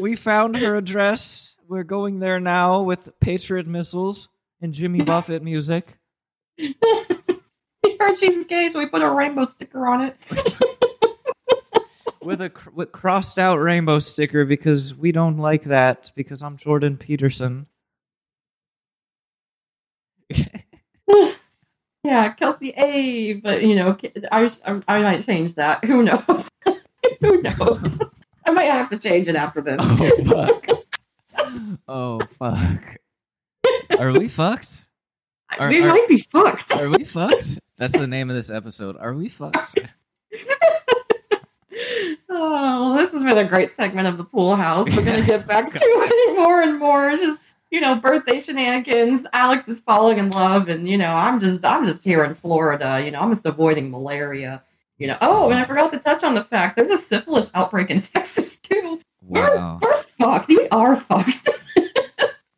[0.00, 1.54] We found her address.
[1.68, 4.28] We're going there now with Patriot missiles
[4.60, 5.98] and Jimmy Buffett music.
[6.58, 6.74] He
[8.00, 10.16] heard she's gay, so we put a rainbow sticker on it.
[12.22, 16.56] with a cr- with crossed out rainbow sticker because we don't like that because I'm
[16.56, 17.66] Jordan Peterson.
[22.02, 23.34] yeah, Kelsey A.
[23.34, 23.98] But you know,
[24.32, 25.84] I I, I might change that.
[25.84, 26.48] Who knows?
[27.24, 28.02] Who knows?
[28.46, 29.80] I might have to change it after this.
[29.86, 30.66] Oh fuck.
[31.88, 32.96] oh fuck.
[33.98, 34.88] Are we fucked?
[35.58, 36.72] Are- we are- might be fucked.
[36.72, 37.58] Are we fucked?
[37.76, 38.96] That's the name of this episode.
[38.98, 39.78] Are we fucked?
[42.28, 44.94] oh, this has been a great segment of the pool house.
[44.96, 47.10] We're gonna get back to it more and more.
[47.10, 47.40] It's just
[47.70, 49.26] you know, birthday shenanigans.
[49.32, 53.02] Alex is falling in love, and you know, I'm just, I'm just here in Florida.
[53.04, 54.62] You know, I'm just avoiding malaria.
[54.98, 57.90] You know, oh, and I forgot to touch on the fact there's a syphilis outbreak
[57.90, 59.00] in Texas too.
[59.20, 59.78] Wow.
[59.82, 60.48] We're, we're fucked.
[60.48, 61.48] We are fucked.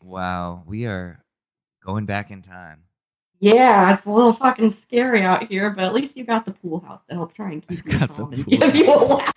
[0.03, 0.63] Wow.
[0.67, 1.25] We are
[1.85, 2.85] going back in time.
[3.41, 6.81] yeah, it's a little fucking scary out here, but at least you got the pool
[6.81, 9.33] house to help try and keep you Got the calm and give you a laugh.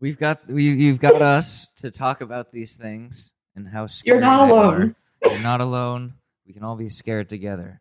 [0.00, 4.24] We've got we, you've got us to talk about these things and how scary You're
[4.24, 4.94] not alone.
[5.24, 5.30] are.
[5.30, 6.14] You're not alone.
[6.46, 7.80] We can all be scared together.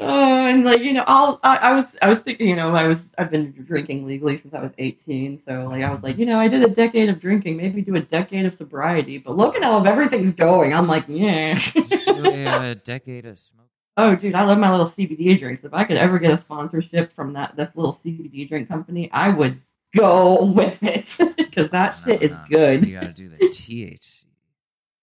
[0.00, 2.88] Oh, and like you know, I'll, I, I was, I was thinking, you know, I
[2.88, 5.38] was, I've been drinking legally since I was 18.
[5.38, 7.94] So like, I was like, you know, I did a decade of drinking, maybe do
[7.94, 9.18] a decade of sobriety.
[9.18, 10.74] But look at how everything's going.
[10.74, 11.60] I'm like, yeah.
[11.76, 13.68] A, uh, decade of smoke.
[13.96, 15.62] oh, dude, I love my little CBD drinks.
[15.62, 19.28] If I could ever get a sponsorship from that this little CBD drink company, I
[19.28, 19.60] would
[19.96, 22.84] go with it because that No, shit is no, good.
[22.86, 24.08] You got to do the THC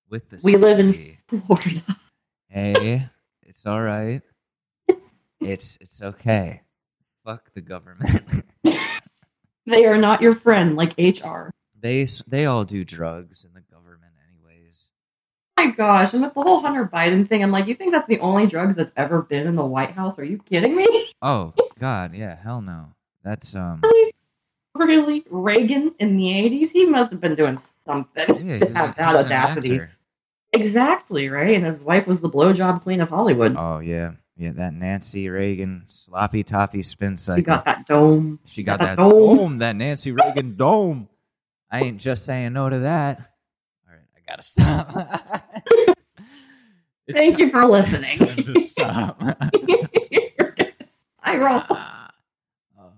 [0.10, 0.42] with the.
[0.44, 1.18] We live in CBD.
[1.30, 1.98] Florida.
[2.50, 3.04] Hey,
[3.44, 4.22] it's all right.
[5.42, 6.62] It's it's okay.
[7.26, 8.46] Fuck the government.
[9.68, 11.52] They are not your friend, like HR.
[11.80, 14.90] they they all do drugs in the government, anyways.
[15.56, 18.20] my gosh, and with the whole Hunter Biden thing, I'm like, you think that's the
[18.20, 20.18] only drugs that's ever been in the White House?
[20.18, 20.88] Are you kidding me?
[21.24, 22.96] Oh God, yeah, hell no.
[23.24, 23.82] That's um.
[23.84, 24.12] Really?
[24.74, 25.24] Really?
[25.30, 26.72] Reagan in the 80s?
[26.72, 29.80] He must have been doing something Yeah, to have that audacity.
[30.54, 31.54] Exactly, right?
[31.56, 33.56] And his wife was the blowjob queen of Hollywood.
[33.56, 34.52] Oh yeah, yeah.
[34.52, 37.38] That Nancy Reagan sloppy toppy spin cycle.
[37.40, 38.40] she got that dome.
[38.46, 39.38] She got that that dome.
[39.38, 39.58] dome.
[39.60, 41.08] That Nancy Reagan dome.
[41.70, 43.20] I ain't just saying no to that.
[43.88, 45.96] All right, I gotta stop.
[47.12, 48.02] Thank you for listening.
[48.04, 48.54] It's time listening.
[48.54, 49.22] to stop.
[51.24, 51.62] I roll.
[51.70, 52.10] Ah.
[52.80, 52.94] oh God!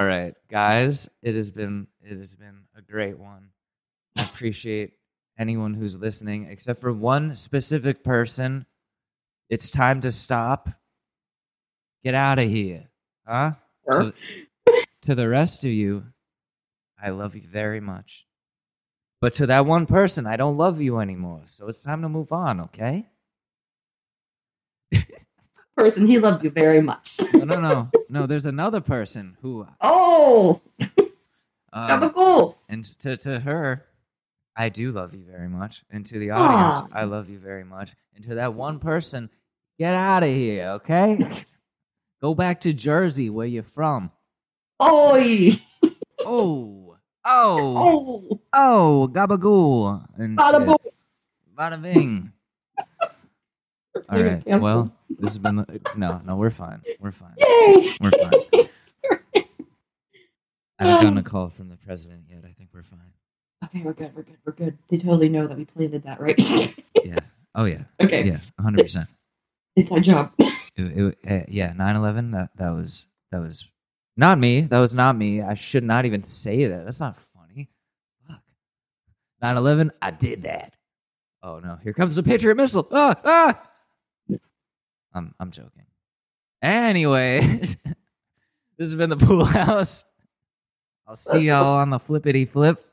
[0.00, 1.08] All right, guys.
[1.22, 3.50] It has been it has been a great one.
[4.18, 4.92] I appreciate
[5.38, 8.66] anyone who's listening, except for one specific person.
[9.48, 10.68] It's time to stop.
[12.04, 12.84] Get out of here,
[13.26, 13.52] huh?
[13.90, 14.12] To,
[15.02, 16.04] to the rest of you,
[17.00, 18.26] I love you very much.
[19.20, 21.42] But to that one person, I don't love you anymore.
[21.46, 23.08] So it's time to move on, okay?
[25.76, 27.18] Person, he loves you very much.
[27.34, 27.90] No, no, no.
[28.08, 30.90] No, there's another person who Oh, um,
[31.72, 32.56] gabagool.
[32.68, 33.84] and to to her,
[34.56, 35.84] I do love you very much.
[35.90, 36.98] And to the audience, Aw.
[36.98, 37.94] I love you very much.
[38.14, 39.28] And to that one person,
[39.78, 41.18] get out of here, okay?
[42.22, 44.10] Go back to Jersey where you're from.
[44.82, 45.60] Oi.
[46.28, 50.04] Oh, oh, Oh, oh, gabagool.
[50.16, 50.66] And bada shit.
[50.66, 50.76] boom.
[51.56, 52.32] Bada bing.
[54.08, 54.42] All right.
[54.46, 55.64] Well, this has been
[55.94, 56.34] no, no.
[56.36, 56.82] We're fine.
[56.98, 57.34] We're fine.
[57.38, 57.94] Yay.
[58.00, 58.68] We're fine.
[60.78, 62.40] I haven't gotten a call from the president yet.
[62.44, 63.12] I think we're fine.
[63.76, 64.14] Okay, we're good.
[64.14, 64.36] We're good.
[64.44, 64.78] We're good.
[64.88, 66.38] They totally know that we planted that, right?
[67.04, 67.18] Yeah.
[67.54, 67.82] Oh yeah.
[68.02, 68.40] okay, Yeah.
[68.58, 69.08] hundred percent.
[69.76, 70.32] it's our job.
[70.78, 71.72] It, it, uh, yeah.
[71.72, 73.64] 9-11, That that was that was
[74.18, 74.60] not me.
[74.62, 75.40] That was not me.
[75.40, 76.84] I should not even say that.
[76.84, 77.70] That's not funny.
[78.28, 78.40] Fuck.
[79.42, 80.74] 9-11, I did that.
[81.42, 81.78] Oh no!
[81.82, 82.86] Here comes the Patriot missile.
[82.92, 83.62] Ah ah.
[85.14, 85.86] I'm I'm joking.
[86.60, 87.76] Anyway, this
[88.78, 90.04] has been the pool house.
[91.06, 92.84] I'll see y'all on the flippity flip.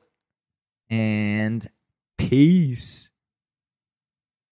[0.93, 1.67] And
[2.19, 3.09] peace.